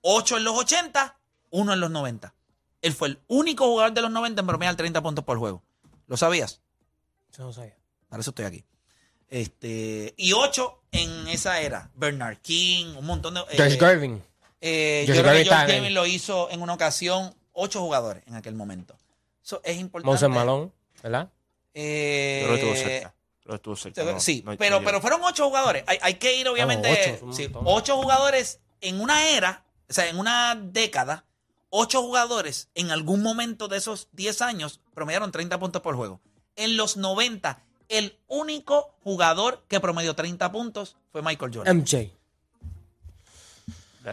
Ocho 0.00 0.36
en 0.36 0.44
los 0.44 0.56
80, 0.56 1.18
uno 1.50 1.72
en 1.72 1.80
los 1.80 1.90
90. 1.90 2.34
Él 2.80 2.92
fue 2.94 3.08
el 3.08 3.20
único 3.28 3.66
jugador 3.66 3.92
de 3.92 4.02
los 4.02 4.10
90 4.10 4.40
en 4.40 4.46
promediar 4.46 4.76
30 4.76 5.02
puntos 5.02 5.24
por 5.24 5.38
juego. 5.38 5.62
¿Lo 6.06 6.16
sabías? 6.16 6.60
Eso 7.30 7.42
no 7.42 7.52
sabía. 7.52 7.76
Para 8.08 8.20
eso 8.22 8.30
estoy 8.30 8.46
aquí. 8.46 8.64
Este, 9.28 10.14
y 10.16 10.32
ocho 10.32 10.82
en 10.90 11.28
esa 11.28 11.60
era. 11.60 11.90
Bernard 11.94 12.38
King, 12.38 12.96
un 12.96 13.06
montón 13.06 13.34
de. 13.34 13.40
eh, 13.40 13.56
George 13.56 13.78
Gervin. 13.78 14.22
Eh, 14.62 15.04
yo 15.06 15.12
creo 15.14 15.32
que 15.34 15.44
George 15.44 15.90
lo 15.90 16.06
hizo 16.06 16.50
en 16.50 16.62
una 16.62 16.72
ocasión. 16.74 17.34
Ocho 17.52 17.80
jugadores 17.80 18.22
en 18.26 18.34
aquel 18.34 18.54
momento. 18.54 18.96
Eso 19.44 19.60
es 19.62 19.76
importante. 19.78 20.10
Moses 20.10 20.28
Malone, 20.30 20.70
¿verdad? 21.02 21.28
Eh, 21.74 22.40
Pero 22.44 22.54
estuvo 22.54 22.74
cerca. 22.76 23.14
Pero 23.42 23.54
estuvo 23.56 23.76
cerca. 23.76 24.04
no- 24.04 24.20
sí, 24.20 24.42
no- 24.46 24.56
pero, 24.56 24.78
no 24.80 24.84
pero 24.86 25.00
fueron 25.02 25.20
ocho 25.24 25.46
jugadores. 25.48 25.84
Hay, 25.86 25.98
hay 26.00 26.14
que 26.14 26.34
ir, 26.36 26.48
obviamente. 26.48 27.18
ocho, 27.20 27.32
sí, 27.32 27.50
ocho 27.64 27.96
jugadores 28.00 28.60
en 28.80 29.00
una 29.00 29.28
era, 29.28 29.64
o 29.88 29.92
sea, 29.92 30.08
en 30.08 30.18
una 30.18 30.54
década. 30.58 31.24
Ocho 31.68 32.02
jugadores 32.02 32.68
en 32.74 32.90
algún 32.90 33.22
momento 33.22 33.66
de 33.68 33.78
esos 33.78 34.08
10 34.12 34.42
años 34.42 34.80
promediaron 34.94 35.32
30 35.32 35.58
puntos 35.58 35.80
por 35.82 35.96
juego. 35.96 36.20
En 36.56 36.76
los 36.76 36.96
90, 36.98 37.62
el 37.88 38.18
único 38.28 38.94
jugador 39.02 39.64
que 39.68 39.80
promedió 39.80 40.14
30 40.14 40.52
puntos 40.52 40.96
fue 41.10 41.22
Michael 41.22 41.50
Jordan. 41.54 41.76
MJ. 41.78 42.10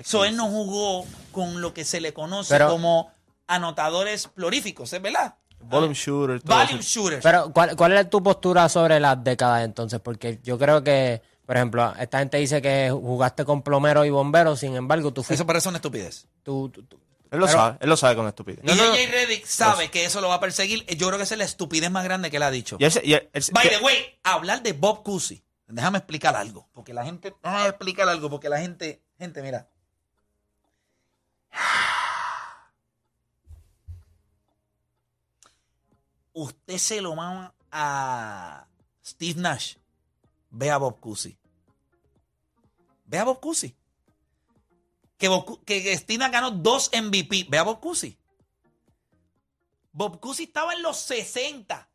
So, 0.03 0.25
él 0.25 0.35
no 0.35 0.47
jugó 0.47 1.05
con 1.31 1.61
lo 1.61 1.73
que 1.73 1.83
se 1.85 1.99
le 2.01 2.13
conoce 2.13 2.53
Pero- 2.53 2.69
como 2.69 3.11
anotadores 3.47 4.27
floríficos, 4.35 4.93
¿es 4.93 5.01
verdad? 5.01 5.35
Volume 5.61 5.93
shooter. 5.93 6.41
todo 6.41 6.55
Volume 6.57 6.79
eso. 6.79 7.01
shooters. 7.01 7.23
Pero, 7.23 7.51
¿cuál, 7.51 7.75
¿cuál 7.75 7.93
es 7.97 8.09
tu 8.09 8.23
postura 8.23 8.69
sobre 8.69 8.99
las 8.99 9.21
décadas 9.23 9.65
entonces? 9.65 9.99
Porque 9.99 10.39
yo 10.43 10.57
creo 10.57 10.83
que, 10.83 11.21
por 11.45 11.57
ejemplo, 11.57 11.93
esta 11.99 12.19
gente 12.19 12.37
dice 12.37 12.61
que 12.61 12.89
jugaste 12.91 13.43
con 13.43 13.61
plomeros 13.61 14.05
y 14.05 14.09
bomberos, 14.09 14.59
sin 14.59 14.75
embargo, 14.75 15.11
tú 15.11 15.21
fuiste... 15.21 15.33
Eso 15.33 15.45
parece 15.45 15.67
una 15.67 15.77
estupidez. 15.79 16.27
tú- 16.43 16.69
tú- 16.69 16.83
tú- 16.83 16.99
Él 17.31 17.39
lo 17.39 17.45
Pero- 17.45 17.57
sabe. 17.59 17.77
Él 17.81 17.89
lo 17.89 17.97
sabe 17.97 18.15
con 18.15 18.27
estupidez. 18.27 18.61
y 18.63 18.67
JJ 18.69 19.11
Redick 19.11 19.45
sabe 19.45 19.91
que 19.91 20.05
eso 20.05 20.19
lo 20.21 20.29
va 20.29 20.35
a 20.35 20.39
perseguir. 20.39 20.85
Yo 20.95 21.07
creo 21.07 21.17
que 21.17 21.23
esa 21.25 21.35
es 21.35 21.39
la 21.39 21.43
estupidez 21.45 21.91
más 21.91 22.03
grande 22.03 22.31
que 22.31 22.37
él 22.37 22.43
ha 22.43 22.49
dicho. 22.51 22.77
Y 22.79 22.85
él 22.85 22.91
se- 22.91 23.05
y 23.05 23.13
él- 23.13 23.29
él 23.33 23.43
se- 23.43 23.51
By 23.51 23.67
que- 23.69 23.75
the 23.77 23.83
way, 23.83 23.97
hablar 24.23 24.63
de 24.63 24.73
Bob 24.73 25.03
Cousy. 25.03 25.43
Déjame 25.67 25.99
explicar 25.99 26.35
algo. 26.35 26.67
Porque 26.73 26.91
la 26.93 27.03
gente. 27.05 27.35
Déjame 27.43 27.67
explicar 27.67 28.07
algo. 28.09 28.29
Porque 28.31 28.49
la 28.49 28.59
gente. 28.59 29.03
Gente, 29.19 29.43
mira. 29.43 29.67
Usted 36.33 36.77
se 36.77 37.01
lo 37.01 37.15
mama 37.15 37.53
a 37.71 38.67
Steve 39.05 39.39
Nash. 39.39 39.75
Ve 40.49 40.71
a 40.71 40.77
Bob 40.77 40.99
Cousy. 40.99 41.37
Ve 43.05 43.17
a 43.17 43.23
Bob 43.23 43.39
Cousy. 43.39 43.75
Que, 45.17 45.29
que 45.65 45.97
Steve 45.97 46.19
Nash 46.19 46.31
ganó 46.31 46.51
dos 46.51 46.91
MVP. 46.93 47.47
Ve 47.49 47.57
a 47.57 47.63
Bob 47.63 47.79
Cousy. 47.79 48.17
Bob 49.91 50.19
Cousy 50.19 50.43
estaba 50.43 50.73
en 50.73 50.81
los 50.81 50.97
60 50.97 51.89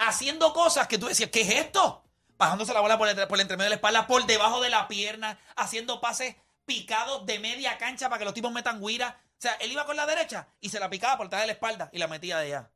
haciendo 0.00 0.52
cosas 0.52 0.88
que 0.88 0.98
tú 0.98 1.06
decías, 1.06 1.30
¿qué 1.30 1.42
es 1.42 1.50
esto? 1.50 2.02
Bajándose 2.36 2.72
la 2.72 2.80
bola 2.80 2.98
por 2.98 3.08
el, 3.08 3.16
por 3.28 3.36
el 3.36 3.42
entremedio 3.42 3.66
de 3.66 3.70
la 3.70 3.76
espalda, 3.76 4.06
por 4.06 4.26
debajo 4.26 4.60
de 4.60 4.70
la 4.70 4.88
pierna, 4.88 5.38
haciendo 5.56 6.00
pases 6.00 6.36
picados 6.64 7.26
de 7.26 7.38
media 7.38 7.76
cancha 7.78 8.08
para 8.08 8.18
que 8.18 8.24
los 8.24 8.34
tipos 8.34 8.50
metan 8.50 8.80
guira. 8.80 9.20
O 9.32 9.40
sea, 9.40 9.54
él 9.54 9.72
iba 9.72 9.86
con 9.86 9.96
la 9.96 10.06
derecha 10.06 10.48
y 10.60 10.70
se 10.70 10.80
la 10.80 10.88
picaba 10.88 11.16
por 11.16 11.26
detrás 11.26 11.42
de 11.42 11.48
la 11.48 11.52
espalda 11.52 11.90
y 11.92 11.98
la 11.98 12.08
metía 12.08 12.38
de 12.38 12.46
allá. 12.46 12.70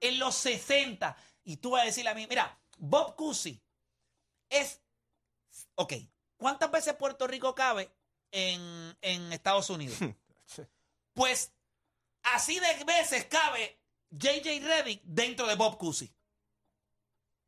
En 0.00 0.18
los 0.18 0.34
60. 0.34 1.16
Y 1.44 1.58
tú 1.58 1.70
vas 1.70 1.82
a 1.82 1.86
decirle 1.86 2.10
a 2.10 2.14
mí, 2.14 2.26
mira, 2.28 2.58
Bob 2.78 3.16
Cousy 3.16 3.62
es... 4.48 4.80
Ok, 5.74 5.94
¿cuántas 6.36 6.70
veces 6.70 6.94
Puerto 6.94 7.26
Rico 7.26 7.54
cabe 7.54 7.90
en, 8.30 8.96
en 9.00 9.32
Estados 9.32 9.70
Unidos? 9.70 9.98
Pues 11.16 11.50
así 12.24 12.60
de 12.60 12.84
veces 12.84 13.24
cabe 13.24 13.80
JJ 14.10 14.60
Reddick 14.60 15.00
dentro 15.02 15.46
de 15.46 15.54
Bob 15.54 15.78
Cousy. 15.78 16.14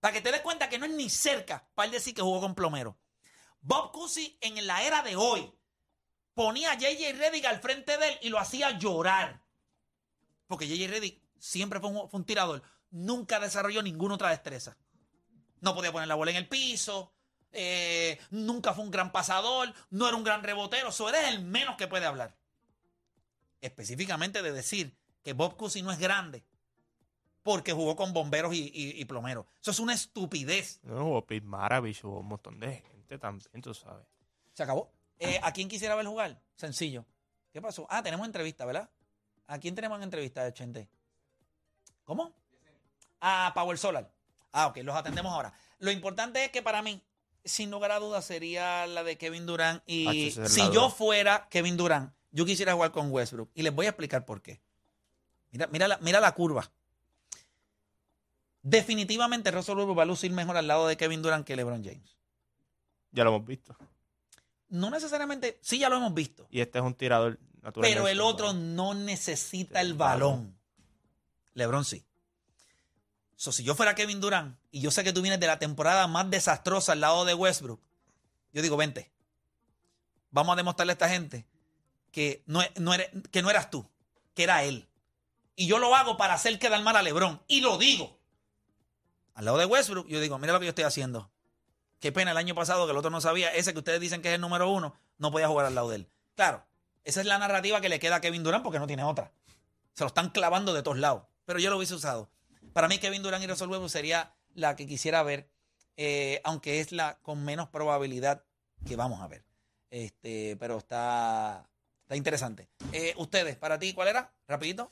Para 0.00 0.14
que 0.14 0.22
te 0.22 0.32
des 0.32 0.40
cuenta 0.40 0.70
que 0.70 0.78
no 0.78 0.86
es 0.86 0.92
ni 0.92 1.10
cerca 1.10 1.68
para 1.74 1.84
él 1.84 1.92
decir 1.92 2.14
que 2.14 2.22
jugó 2.22 2.40
con 2.40 2.54
plomero. 2.54 2.98
Bob 3.60 3.92
Cousy 3.92 4.38
en 4.40 4.66
la 4.66 4.82
era 4.84 5.02
de 5.02 5.16
hoy 5.16 5.52
ponía 6.32 6.72
a 6.72 6.74
JJ 6.76 7.12
Reddick 7.18 7.44
al 7.44 7.60
frente 7.60 7.98
de 7.98 8.08
él 8.08 8.18
y 8.22 8.28
lo 8.30 8.38
hacía 8.38 8.78
llorar. 8.78 9.44
Porque 10.46 10.66
JJ 10.66 10.88
Reddick 10.88 11.22
siempre 11.38 11.80
fue 11.80 11.90
un, 11.90 12.08
fue 12.08 12.20
un 12.20 12.26
tirador. 12.26 12.62
Nunca 12.90 13.38
desarrolló 13.40 13.82
ninguna 13.82 14.14
otra 14.14 14.30
destreza. 14.30 14.76
No 15.60 15.74
podía 15.74 15.92
poner 15.92 16.08
la 16.08 16.14
bola 16.14 16.30
en 16.30 16.36
el 16.36 16.48
piso. 16.48 17.12
eh, 17.52 18.18
nunca 18.30 18.74
fue 18.74 18.84
un 18.84 18.90
gran 18.90 19.10
pasador. 19.12 19.72
No 19.90 20.06
era 20.08 20.16
un 20.16 20.24
gran 20.24 20.42
rebotero. 20.42 20.88
Eso 20.90 21.08
eres 21.08 21.28
el 21.28 21.42
menos 21.42 21.76
que 21.76 21.86
puede 21.88 22.06
hablar. 22.06 22.36
Específicamente 23.60 24.42
de 24.42 24.52
decir 24.52 24.96
que 25.24 25.32
Bob 25.32 25.56
Cousy 25.56 25.82
no 25.82 25.90
es 25.90 25.98
grande 25.98 26.44
porque 27.42 27.72
jugó 27.72 27.96
con 27.96 28.12
bomberos 28.12 28.54
y, 28.54 28.70
y- 28.72 29.00
y 29.00 29.04
plomeros. 29.06 29.46
Eso 29.60 29.70
es 29.72 29.80
una 29.80 29.94
estupidez. 29.94 30.80
No, 30.82 31.06
hubo 31.06 31.26
Pete 31.26 31.46
Maravich, 31.46 32.04
hubo 32.04 32.20
un 32.20 32.28
montón 32.28 32.60
de 32.60 32.76
gente 32.76 33.18
también, 33.18 33.62
tú 33.62 33.74
sabes. 33.74 34.06
Se 34.52 34.62
acabó. 34.62 34.92
Eh, 35.18 35.40
¿A 35.42 35.52
quién 35.52 35.68
quisiera 35.68 35.94
ver 35.96 36.06
jugar? 36.06 36.40
Sencillo. 36.54 37.04
¿Qué 37.52 37.60
pasó? 37.62 37.86
Ah, 37.90 38.02
tenemos 38.02 38.26
entrevista, 38.26 38.64
¿verdad? 38.64 38.90
¿A 39.46 39.58
quién 39.58 39.74
tenemos 39.74 39.96
en 39.98 40.04
entrevista 40.04 40.44
de 40.44 40.52
Chente? 40.52 40.88
¿Cómo? 42.08 42.32
A 43.20 43.52
Power 43.54 43.76
Solar. 43.76 44.10
Ah, 44.52 44.68
ok, 44.68 44.78
los 44.78 44.96
atendemos 44.96 45.30
ahora. 45.30 45.52
Lo 45.78 45.90
importante 45.90 46.42
es 46.42 46.50
que 46.50 46.62
para 46.62 46.80
mí, 46.80 47.02
sin 47.44 47.70
lugar 47.70 47.90
a 47.92 47.98
dudas, 47.98 48.24
sería 48.24 48.86
la 48.86 49.04
de 49.04 49.18
Kevin 49.18 49.44
Durant. 49.44 49.82
Y 49.84 50.28
esa 50.28 50.44
es 50.44 50.54
si 50.54 50.60
la 50.60 50.66
yo 50.68 50.80
duda. 50.84 50.90
fuera 50.90 51.48
Kevin 51.50 51.76
Durant, 51.76 52.14
yo 52.30 52.46
quisiera 52.46 52.72
jugar 52.72 52.92
con 52.92 53.12
Westbrook. 53.12 53.50
Y 53.54 53.60
les 53.60 53.74
voy 53.74 53.84
a 53.84 53.90
explicar 53.90 54.24
por 54.24 54.40
qué. 54.40 54.58
Mira, 55.50 55.66
mira, 55.66 55.86
la, 55.86 55.98
mira 55.98 56.18
la 56.18 56.32
curva. 56.32 56.72
Definitivamente 58.62 59.50
Russell 59.50 59.76
Westbrook 59.76 59.98
va 59.98 60.04
a 60.04 60.06
lucir 60.06 60.30
mejor 60.32 60.56
al 60.56 60.66
lado 60.66 60.88
de 60.88 60.96
Kevin 60.96 61.20
Durant 61.20 61.46
que 61.46 61.56
LeBron 61.56 61.84
James. 61.84 62.16
Ya 63.12 63.22
lo 63.22 63.34
hemos 63.34 63.46
visto. 63.46 63.76
No 64.70 64.88
necesariamente, 64.88 65.58
sí 65.60 65.78
ya 65.78 65.90
lo 65.90 65.96
hemos 65.98 66.14
visto. 66.14 66.46
Y 66.48 66.62
este 66.62 66.78
es 66.78 66.84
un 66.86 66.94
tirador 66.94 67.38
natural. 67.60 67.90
Pero 67.90 68.08
el 68.08 68.22
otro 68.22 68.54
no 68.54 68.94
necesita 68.94 69.82
el 69.82 69.92
balón. 69.92 70.57
LeBron 71.58 71.84
sí. 71.84 72.04
So, 73.36 73.52
si 73.52 73.62
yo 73.62 73.74
fuera 73.74 73.94
Kevin 73.94 74.20
Durant 74.20 74.58
y 74.70 74.80
yo 74.80 74.90
sé 74.90 75.04
que 75.04 75.12
tú 75.12 75.22
vienes 75.22 75.38
de 75.38 75.46
la 75.46 75.58
temporada 75.58 76.06
más 76.08 76.28
desastrosa 76.30 76.92
al 76.92 77.00
lado 77.00 77.24
de 77.24 77.34
Westbrook, 77.34 77.80
yo 78.52 78.62
digo, 78.62 78.76
vente. 78.76 79.12
vamos 80.30 80.54
a 80.54 80.56
demostrarle 80.56 80.92
a 80.92 80.94
esta 80.94 81.08
gente 81.08 81.46
que 82.10 82.42
no, 82.46 82.62
e- 82.62 82.72
no 82.76 82.94
eres, 82.94 83.10
que 83.30 83.42
no 83.42 83.50
eras 83.50 83.70
tú, 83.70 83.88
que 84.34 84.42
era 84.42 84.64
él. 84.64 84.88
Y 85.54 85.66
yo 85.66 85.78
lo 85.78 85.94
hago 85.94 86.16
para 86.16 86.34
hacer 86.34 86.58
quedar 86.58 86.82
mal 86.82 86.96
a 86.96 87.02
LeBron. 87.02 87.42
Y 87.46 87.60
lo 87.60 87.78
digo. 87.78 88.18
Al 89.34 89.44
lado 89.44 89.58
de 89.58 89.66
Westbrook, 89.66 90.08
yo 90.08 90.20
digo, 90.20 90.38
mira 90.38 90.52
lo 90.52 90.58
que 90.60 90.66
yo 90.66 90.70
estoy 90.70 90.84
haciendo. 90.84 91.30
Qué 92.00 92.10
pena 92.12 92.30
el 92.32 92.36
año 92.36 92.54
pasado 92.54 92.86
que 92.86 92.92
el 92.92 92.96
otro 92.96 93.10
no 93.10 93.20
sabía. 93.20 93.52
Ese 93.54 93.72
que 93.72 93.78
ustedes 93.78 94.00
dicen 94.00 94.22
que 94.22 94.28
es 94.28 94.34
el 94.34 94.40
número 94.40 94.70
uno, 94.70 94.94
no 95.18 95.30
podía 95.30 95.48
jugar 95.48 95.66
al 95.66 95.74
lado 95.74 95.90
de 95.90 95.96
él. 95.96 96.10
Claro, 96.34 96.64
esa 97.04 97.20
es 97.20 97.26
la 97.26 97.38
narrativa 97.38 97.80
que 97.80 97.88
le 97.88 97.98
queda 98.00 98.16
a 98.16 98.20
Kevin 98.20 98.42
Durant 98.42 98.64
porque 98.64 98.78
no 98.78 98.86
tiene 98.86 99.04
otra. 99.04 99.32
Se 99.94 100.04
lo 100.04 100.08
están 100.08 100.30
clavando 100.30 100.72
de 100.74 100.82
todos 100.82 100.98
lados. 100.98 101.24
Pero 101.48 101.60
yo 101.60 101.70
lo 101.70 101.78
hubiese 101.78 101.94
usado. 101.94 102.28
Para 102.74 102.88
mí, 102.88 102.98
Kevin 102.98 103.22
Durant 103.22 103.42
y 103.42 103.46
Russell 103.46 103.70
Westbrook 103.70 103.88
sería 103.90 104.34
la 104.54 104.76
que 104.76 104.86
quisiera 104.86 105.22
ver, 105.22 105.48
eh, 105.96 106.42
aunque 106.44 106.80
es 106.80 106.92
la 106.92 107.18
con 107.22 107.42
menos 107.42 107.68
probabilidad 107.70 108.44
que 108.86 108.96
vamos 108.96 109.22
a 109.22 109.28
ver. 109.28 109.46
Este, 109.90 110.58
pero 110.60 110.76
está, 110.76 111.66
está 112.02 112.16
interesante. 112.16 112.68
Eh, 112.92 113.14
ustedes, 113.16 113.56
para 113.56 113.78
ti, 113.78 113.94
¿cuál 113.94 114.08
era? 114.08 114.30
Rapidito. 114.46 114.90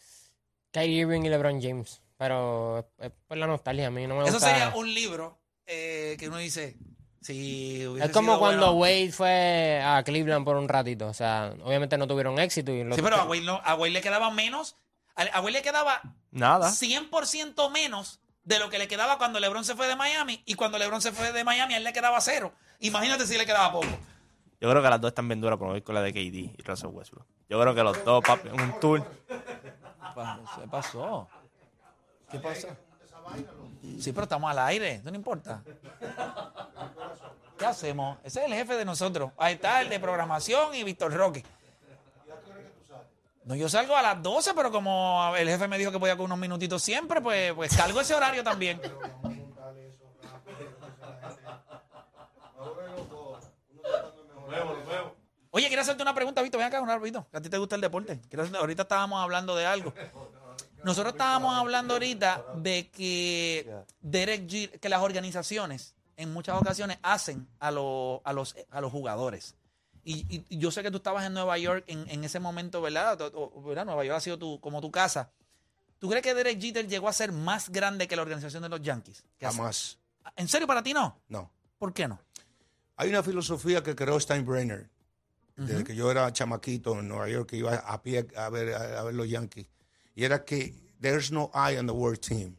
Kyrie 0.71 1.01
Irving 1.03 1.25
y 1.25 1.29
LeBron 1.29 1.61
James. 1.61 2.01
Pero 2.17 2.89
es, 3.01 3.13
por 3.29 3.37
la 3.37 3.47
nostalgia. 3.47 3.89
A 3.89 3.91
mí 3.91 4.07
no 4.07 4.17
me 4.17 4.23
Eso 4.25 4.33
gusta. 4.33 4.49
sería 4.49 4.75
un 4.75 4.95
libro 4.95 5.39
eh, 5.67 6.17
que 6.19 6.29
uno 6.29 6.39
dice, 6.39 6.79
si 7.21 7.83
Es 8.01 8.11
como 8.13 8.39
cuando 8.39 8.73
bueno- 8.73 8.81
Wade 8.81 9.13
fue 9.13 9.83
a 9.85 10.03
Cleveland 10.05 10.47
por 10.47 10.57
un 10.57 10.71
ratito. 10.71 11.07
O 11.09 11.13
sea, 11.15 11.55
obviamente 11.63 11.99
no 11.99 12.07
tuvieron 12.07 12.39
éxito. 12.39 12.73
Y 12.73 12.81
Sí, 12.95 13.03
pero 13.03 13.17
a 13.17 13.25
Wade, 13.25 13.43
no- 13.43 13.61
a 13.63 13.75
Wade 13.75 13.91
le 13.93 14.01
quedaba 14.01 14.31
menos. 14.31 14.75
A, 15.17 15.23
a 15.23 15.41
Wade 15.41 15.53
le 15.53 15.63
quedaba 15.63 16.01
Nada. 16.31 16.69
100% 16.69 17.71
menos 17.71 18.21
de 18.45 18.59
lo 18.59 18.71
que 18.71 18.79
le 18.79 18.87
quedaba 18.87 19.19
cuando 19.19 19.41
LeBron 19.41 19.65
se 19.65 19.75
fue 19.75 19.89
de 19.89 19.97
Miami. 19.97 20.43
Y 20.47 20.55
cuando 20.55 20.79
LeBron 20.79 21.03
se 21.03 21.13
fue 21.13 21.33
de 21.33 21.45
Miami, 21.45 21.75
a 21.75 21.77
él 21.79 21.85
le 21.85 21.93
quedaba 21.93 22.21
cero. 22.21 22.53
Imagínate 22.81 23.27
si 23.27 23.37
le 23.37 23.47
quedaba 23.47 23.73
poco. 23.73 23.87
Yo 24.61 24.71
creo 24.71 24.83
que 24.83 24.89
las 24.89 25.01
dos 25.01 25.09
están 25.11 25.29
bien 25.29 25.41
duras, 25.41 25.59
voy 25.59 25.83
con 25.83 25.95
la 25.95 26.03
de 26.03 26.13
KD 26.13 26.17
y 26.59 26.63
Russell 26.65 26.89
Westbrook. 26.89 27.27
Yo 27.49 27.61
creo 27.61 27.75
que 27.75 27.83
los 27.83 28.05
dos, 28.05 28.23
papi, 28.25 28.49
en 28.49 28.61
un 28.61 28.81
tour. 28.81 29.05
¿Qué 29.29 30.69
pasó? 30.71 31.29
¿Qué 32.31 32.39
pasó? 32.39 32.69
Sí, 34.01 34.13
pero 34.13 34.23
estamos 34.25 34.51
al 34.51 34.59
aire, 34.61 35.01
no 35.05 35.15
importa. 35.15 35.63
¿Qué 37.59 37.67
hacemos? 37.67 38.19
Ese 38.25 38.41
es 38.41 38.47
el 38.47 38.55
jefe 38.55 38.75
de 38.77 38.85
nosotros. 38.85 39.33
Ahí 39.37 39.55
está 39.55 39.83
el 39.83 39.89
de 39.89 39.99
programación 40.01 40.75
y 40.75 40.85
Víctor 40.85 41.13
Roque. 41.13 41.45
No, 43.47 43.55
yo 43.55 43.69
salgo 43.69 43.97
a 43.97 44.03
las 44.03 44.21
12, 44.23 44.53
pero 44.55 44.71
como 44.73 45.33
el 45.37 45.49
jefe 45.49 45.69
me 45.69 45.79
dijo 45.79 45.93
que 45.93 45.99
podía 46.01 46.17
con 46.17 46.27
unos 46.27 46.39
minutitos 46.39 46.83
siempre, 46.83 47.21
pues, 47.21 47.53
pues 47.55 47.73
salgo 47.73 48.01
ese 48.01 48.13
horario 48.15 48.43
también. 48.45 48.81
Oye, 55.51 55.69
quiero 55.69 55.83
hacerte 55.83 56.03
una 56.03 56.15
pregunta, 56.15 56.43
Víctor. 56.43 56.59
Ven 56.59 56.69
acá, 56.69 56.81
un 56.81 56.89
que 57.31 57.37
A 57.37 57.41
ti 57.41 57.49
te 57.49 57.59
gusta 57.59 57.77
el 57.77 57.81
deporte. 57.81 58.21
Quiero 58.29 58.43
hacerte- 58.43 58.59
ahorita 58.59 58.83
estábamos 58.83 59.23
hablando 59.23 59.57
de 59.57 59.65
algo. 59.65 59.93
Nosotros 60.85 61.15
estábamos 61.15 61.55
hablando 61.55 61.95
ahorita 61.95 62.45
de 62.57 62.89
que 62.91 63.69
Derek 64.01 64.47
Jeter- 64.47 64.79
que 64.81 64.89
las 64.89 65.01
organizaciones 65.03 65.95
en 66.17 66.33
muchas 66.33 66.61
ocasiones 66.61 66.99
hacen 67.03 67.49
a, 67.59 67.71
los 67.71 68.21
a, 68.25 68.33
los, 68.33 68.55
a 68.71 68.81
los 68.81 68.93
jugadores. 68.93 69.55
Y, 70.09 70.45
y- 70.49 70.59
yo 70.59 70.71
sé 70.71 70.85
que 70.85 70.91
tú 70.93 70.99
estabas 70.99 71.25
en 71.27 71.33
Nueva 71.35 71.59
York 71.59 71.83
en, 71.89 72.09
en 72.09 72.23
ese 72.23 72.39
momento, 72.39 72.81
¿verdad? 72.81 73.21
O- 73.23 73.53
o- 73.57 73.63
¿verdad? 73.65 73.85
Nueva 73.85 74.05
York 74.05 74.17
ha 74.17 74.21
sido 74.21 74.39
tu, 74.39 74.61
como 74.61 74.81
tu 74.81 74.91
casa. 74.93 75.33
¿Tú 75.99 76.09
crees 76.09 76.23
que 76.23 76.33
Derek 76.33 76.61
Jeter 76.61 76.87
llegó 76.87 77.09
a 77.09 77.13
ser 77.13 77.33
más 77.33 77.71
grande 77.71 78.07
que 78.07 78.15
la 78.15 78.23
organización 78.23 78.63
de 78.63 78.69
los 78.69 78.81
Yankees? 78.83 79.25
Jamás. 79.41 79.99
¿En 80.37 80.47
serio 80.47 80.67
para 80.69 80.81
ti 80.83 80.93
no? 80.95 81.19
No. 81.29 81.51
¿Por 81.79 81.93
qué 81.93 82.07
no? 82.07 82.21
Hay 82.97 83.09
una 83.09 83.23
filosofía 83.25 83.83
que 83.83 83.97
creó 83.97 84.19
Steinbrenner. 84.21 84.89
Desde 85.57 85.77
Ujú. 85.77 85.85
que 85.85 85.97
yo 85.97 86.11
era 86.11 86.31
chamaquito 86.33 86.99
en 87.01 87.09
Nueva 87.09 87.29
York, 87.29 87.49
que 87.49 87.57
iba 87.57 87.75
a 87.75 88.03
pie 88.03 88.27
a 88.37 88.49
ver, 88.51 88.75
a, 88.75 89.03
ver 89.03 89.15
los 89.15 89.29
Yankees. 89.29 89.67
Y 90.15 90.23
era 90.25 90.45
que 90.45 90.73
there's 91.01 91.33
no 91.33 91.51
I 91.55 91.77
on 91.79 91.87
the 91.87 91.93
word 91.93 92.19
team. 92.21 92.57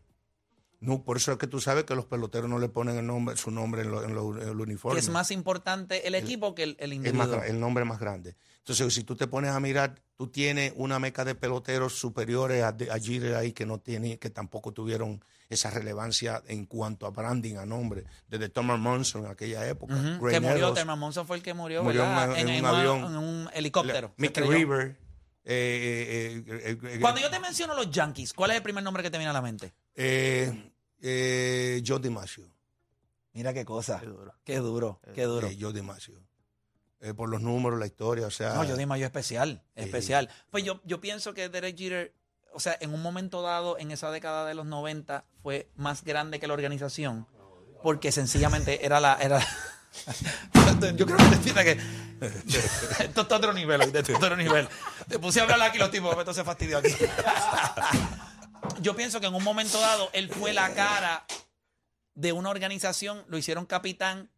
No, 0.79 1.03
por 1.03 1.17
eso 1.17 1.31
es 1.31 1.37
que 1.39 1.47
tú 1.47 1.59
sabes 1.59 1.85
que 1.85 1.95
los 1.95 2.05
peloteros 2.05 2.47
no 2.49 2.59
le 2.59 2.69
ponen 2.69 2.97
el 2.97 3.05
nombre, 3.07 3.35
su 3.35 3.49
nombre 3.49 3.81
en, 3.81 3.89
lo- 3.91 4.03
en 4.03 4.13
lo- 4.13 4.39
en 4.39 4.47
el 4.47 4.59
uniforme. 4.61 4.99
es 4.99 5.09
más 5.09 5.31
importante 5.31 6.07
el 6.07 6.13
equipo 6.13 6.53
que 6.53 6.63
el, 6.63 6.77
el 6.79 6.93
Es 6.93 7.13
más 7.15 7.25
individuo. 7.27 7.43
el 7.43 7.59
nombre 7.59 7.83
más 7.83 7.99
grande. 7.99 8.35
Entonces, 8.59 8.93
si 8.93 9.03
tú 9.03 9.15
te 9.15 9.25
pones 9.27 9.51
a 9.51 9.59
mirar, 9.59 9.95
tú 10.15 10.27
tienes 10.27 10.73
una 10.75 10.99
meca 10.99 11.25
de 11.25 11.33
peloteros 11.35 11.93
superiores 11.97 12.63
a, 12.63 12.67
a 12.69 13.37
ahí 13.39 13.53
que 13.53 13.65
no 13.65 13.79
tiene, 13.79 14.19
que 14.19 14.29
tampoco 14.29 14.71
tuvieron 14.71 15.23
esa 15.49 15.71
relevancia 15.71 16.43
en 16.47 16.65
cuanto 16.65 17.05
a 17.07 17.09
branding, 17.11 17.55
a 17.55 17.65
nombre, 17.65 18.03
desde 18.27 18.49
Thomas 18.49 18.77
Monson 18.77 19.25
en 19.25 19.31
aquella 19.31 19.65
época. 19.67 19.95
Que 20.29 20.39
murió, 20.41 20.73
Terman 20.73 20.99
Monson 20.99 21.25
fue 21.25 21.37
el 21.37 21.41
que 21.43 21.53
murió, 21.55 21.79
en- 21.89 22.49
en 22.49 22.59
un 22.59 22.65
avión. 22.65 23.05
en 23.05 23.17
un 23.17 23.49
helicóptero. 23.53 24.13
Mickey. 24.17 24.43
River. 24.43 24.97
eh, 25.49 26.43
eh, 26.45 26.53
eh, 26.65 26.77
eh, 26.83 26.99
Cuando 26.99 27.21
yo 27.21 27.29
te 27.31 27.39
menciono 27.39 27.73
los 27.73 27.89
Yankees, 27.89 28.33
¿cuál 28.33 28.51
es 28.51 28.57
el 28.57 28.63
primer 28.63 28.83
nombre 28.83 29.01
que 29.01 29.09
te 29.09 29.17
viene 29.17 29.29
a 29.29 29.33
la 29.33 29.41
mente? 29.41 29.73
Eh, 29.97 30.71
eh, 31.01 31.83
Joe 31.85 31.99
DiMaggio. 31.99 32.49
Mira 33.33 33.53
qué 33.53 33.65
cosa. 33.65 33.99
Qué 33.99 34.07
duro. 34.07 34.33
Qué 34.43 34.57
duro, 34.57 35.01
qué 35.13 35.23
duro. 35.23 35.47
Eh, 35.47 35.57
Joe 35.59 35.73
DiMaggio. 35.73 36.19
Eh, 36.99 37.13
por 37.13 37.29
los 37.29 37.41
números, 37.41 37.79
la 37.79 37.85
historia, 37.85 38.25
o 38.25 38.31
sea. 38.31 38.53
No, 38.53 38.63
yo 38.63 38.75
dime 38.75 38.99
yo 38.99 39.05
especial, 39.05 39.61
Sí. 39.75 39.83
especial. 39.83 40.29
Pues 40.49 40.63
yo, 40.63 40.81
yo 40.83 40.99
pienso 40.99 41.33
que 41.33 41.47
Derek 41.49 41.77
Jeter, 41.77 42.13
o 42.53 42.59
sea, 42.59 42.75
en 42.81 42.93
un 42.93 43.01
momento 43.03 43.43
dado, 43.43 43.77
en 43.77 43.91
esa 43.91 44.09
década 44.09 44.47
de 44.47 44.55
los 44.55 44.65
90, 44.65 45.25
fue 45.43 45.69
más 45.75 46.03
grande 46.03 46.39
que 46.39 46.47
la 46.47 46.53
organización, 46.55 47.27
porque 47.83 48.11
sencillamente 48.11 48.83
era 48.85 48.99
la... 48.99 49.15
Era 49.21 49.39
yo 50.95 51.05
creo 51.05 51.17
que 51.17 51.53
que 51.53 51.79
esto 53.03 53.21
está 53.21 53.35
otro 53.37 53.53
nivel, 53.53 53.81
otro 53.81 54.35
nivel. 54.35 54.67
Te 55.07 55.19
puse 55.19 55.39
a 55.39 55.43
hablar 55.43 55.61
aquí 55.61 55.77
los 55.77 55.91
tipos, 55.91 56.17
esto 56.17 56.33
se 56.33 56.43
fastidió 56.43 56.79
aquí. 56.79 56.89
Yo 58.81 58.95
pienso 58.95 59.19
que 59.19 59.27
en 59.27 59.35
un 59.35 59.43
momento 59.43 59.79
dado 59.79 60.09
él 60.13 60.29
fue 60.29 60.53
la 60.53 60.73
cara 60.73 61.25
de 62.15 62.31
una 62.33 62.49
organización, 62.49 63.23
lo 63.27 63.37
hicieron 63.37 63.65
capitán 63.65 64.29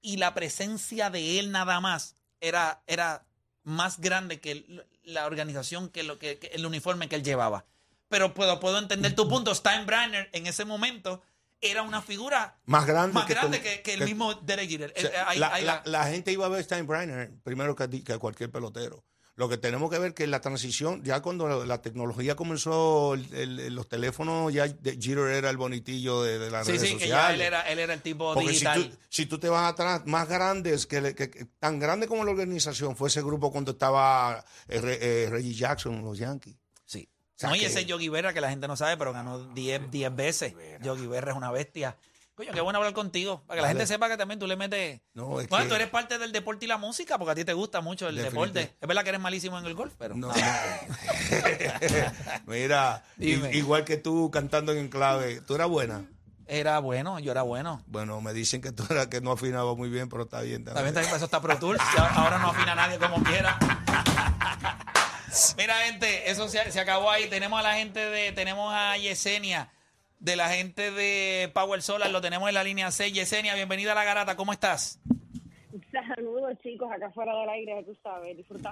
y 0.00 0.16
la 0.16 0.34
presencia 0.34 1.10
de 1.10 1.38
él 1.38 1.52
nada 1.52 1.80
más 1.80 2.16
era, 2.40 2.82
era 2.86 3.24
más 3.62 4.00
grande 4.00 4.40
que 4.40 4.50
el- 4.52 4.86
la 5.04 5.26
organización, 5.26 5.88
que, 5.88 6.02
lo, 6.02 6.18
que, 6.18 6.38
que 6.38 6.48
el 6.48 6.64
uniforme 6.66 7.08
que 7.08 7.16
él 7.16 7.22
llevaba. 7.22 7.64
Pero 8.08 8.34
puedo, 8.34 8.60
puedo 8.60 8.78
entender 8.78 9.14
tu 9.14 9.28
punto. 9.28 9.54
Steinbrenner 9.54 10.28
en 10.32 10.46
ese 10.46 10.64
momento 10.64 11.22
era 11.60 11.82
una 11.82 12.02
figura 12.02 12.58
Más 12.66 12.86
grande, 12.86 13.14
más 13.14 13.26
que, 13.26 13.34
grande 13.34 13.60
que, 13.62 13.82
que 13.82 13.94
el 13.94 14.04
mismo 14.04 14.34
Derek 14.34 14.68
Jeter. 14.68 14.92
o 14.96 15.00
sea, 15.00 15.10
Eh, 15.10 15.24
ahí- 15.40 15.64
la, 15.84 16.04
gente 16.06 16.30
iba 16.32 16.44
a 16.46 16.48
ver 16.48 16.62
Steinbrenner 16.64 17.32
primero 17.44 17.74
que, 17.76 17.88
que 18.02 18.18
cualquier 18.18 18.50
pelotero. 18.50 19.04
Lo 19.34 19.48
que 19.48 19.56
tenemos 19.56 19.90
que 19.90 19.98
ver 19.98 20.12
que 20.12 20.26
la 20.26 20.42
transición, 20.42 21.02
ya 21.04 21.22
cuando 21.22 21.64
la 21.64 21.80
tecnología 21.80 22.36
comenzó, 22.36 23.14
el- 23.14 23.32
el- 23.34 23.74
los 23.74 23.88
teléfonos, 23.88 24.52
ya 24.52 24.68
de- 24.68 24.98
Jeter 25.00 25.28
era 25.28 25.48
el 25.48 25.56
bonitillo 25.56 26.22
de, 26.22 26.38
de 26.38 26.50
las 26.50 26.66
sí, 26.66 26.72
redes 26.72 26.82
sí, 26.88 26.94
que 26.96 27.04
sociales. 27.04 27.28
ya 27.28 27.34
él 27.34 27.40
era, 27.40 27.60
él 27.62 27.78
era 27.78 27.94
el 27.94 28.02
tipo 28.02 28.34
Porque 28.34 28.48
si 28.48 28.52
digital. 28.66 28.90
tú, 28.90 28.96
si 29.08 29.24
tú 29.26 29.38
te 29.38 29.48
vas 29.48 29.72
atrás, 29.72 30.02
más 30.04 30.28
grandes, 30.28 30.86
que, 30.86 31.14
que- 31.14 31.30
que- 31.30 31.46
tan 31.58 31.78
grande 31.78 32.06
como 32.06 32.24
la 32.24 32.30
organización 32.32 32.94
fue 32.94 33.08
ese 33.08 33.22
grupo 33.22 33.50
cuando 33.50 33.70
estaba 33.72 34.44
eh, 34.68 34.80
eh, 35.00 35.28
Reggie 35.30 35.54
Jackson, 35.54 36.04
los 36.04 36.18
Yankees. 36.18 36.54
Sí. 36.84 37.08
sea 37.34 37.48
no, 37.48 37.56
y 37.56 37.60
que- 37.60 37.66
ese 37.66 37.86
Yogi 37.86 38.10
Berra 38.10 38.34
que 38.34 38.40
la 38.42 38.50
gente 38.50 38.68
no 38.68 38.76
sabe, 38.76 38.98
pero 38.98 39.14
ganó 39.14 39.38
10 39.54 39.90
10 39.90 40.14
veces. 40.14 40.54
Yogi 40.82 41.06
Berra 41.06 41.30
es 41.32 41.36
una 41.38 41.50
bestia. 41.50 41.96
Coño, 42.34 42.50
qué 42.52 42.60
bueno 42.62 42.78
hablar 42.78 42.94
contigo. 42.94 43.42
Para 43.46 43.58
que 43.58 43.62
la 43.62 43.68
gente 43.68 43.86
sepa 43.86 44.08
que 44.08 44.16
también 44.16 44.40
tú 44.40 44.46
le 44.46 44.56
metes. 44.56 45.00
No, 45.12 45.38
es 45.40 45.48
bueno, 45.48 45.64
que- 45.64 45.68
tú 45.68 45.74
eres 45.74 45.88
parte 45.88 46.18
del 46.18 46.32
deporte 46.32 46.64
y 46.64 46.68
la 46.68 46.78
música, 46.78 47.18
porque 47.18 47.32
a 47.32 47.34
ti 47.34 47.44
te 47.44 47.52
gusta 47.52 47.80
mucho 47.82 48.08
el 48.08 48.16
Definitivo. 48.16 48.46
deporte. 48.46 48.76
Es 48.80 48.88
verdad 48.88 49.02
que 49.02 49.08
eres 49.10 49.20
malísimo 49.20 49.58
en 49.58 49.66
el 49.66 49.74
golf, 49.74 49.92
pero. 49.98 50.14
No, 50.14 50.28
no. 50.28 50.34
Mira, 52.46 53.04
Dime. 53.16 53.52
igual 53.54 53.84
que 53.84 53.98
tú 53.98 54.30
cantando 54.30 54.72
en 54.72 54.88
clave, 54.88 55.40
¿tú 55.42 55.54
eras 55.54 55.68
buena? 55.68 56.04
Era 56.46 56.78
bueno, 56.80 57.18
yo 57.18 57.30
era 57.32 57.42
bueno. 57.42 57.82
Bueno, 57.86 58.20
me 58.20 58.32
dicen 58.32 58.60
que 58.60 58.72
tú 58.72 58.84
eras 58.90 59.06
que 59.08 59.20
no 59.20 59.32
afinaba 59.32 59.74
muy 59.74 59.88
bien, 59.90 60.08
pero 60.08 60.24
está 60.24 60.40
bien. 60.40 60.64
También, 60.64 60.86
también 60.86 61.04
para 61.06 61.16
eso 61.16 61.24
está 61.26 61.40
Pro. 61.40 61.58
Ya- 61.96 62.08
Ahora 62.14 62.38
no 62.38 62.48
afina 62.50 62.74
nadie 62.74 62.98
como 62.98 63.22
quiera. 63.22 63.58
Mira, 65.56 65.74
gente, 65.86 66.30
eso 66.30 66.48
se, 66.48 66.70
se 66.72 66.80
acabó 66.80 67.10
ahí. 67.10 67.28
Tenemos 67.28 67.58
a 67.58 67.62
la 67.62 67.74
gente 67.74 68.00
de, 68.00 68.32
tenemos 68.32 68.72
a 68.74 68.96
Yesenia, 68.98 69.70
de 70.22 70.36
la 70.36 70.48
gente 70.50 70.92
de 70.92 71.50
Power 71.52 71.82
Solar, 71.82 72.08
lo 72.10 72.20
tenemos 72.20 72.48
en 72.48 72.54
la 72.54 72.62
línea 72.62 72.92
6. 72.92 73.12
Yesenia, 73.12 73.56
bienvenida 73.56 73.90
a 73.90 73.96
la 73.96 74.04
garata, 74.04 74.36
¿cómo 74.36 74.52
estás? 74.52 75.00
Saludos 76.16 76.56
chicos, 76.62 76.88
acá 76.92 77.10
fuera 77.10 77.36
del 77.40 77.48
aire, 77.50 77.82
tú 77.84 77.96
sabes, 78.04 78.36
disfrutando. 78.36 78.70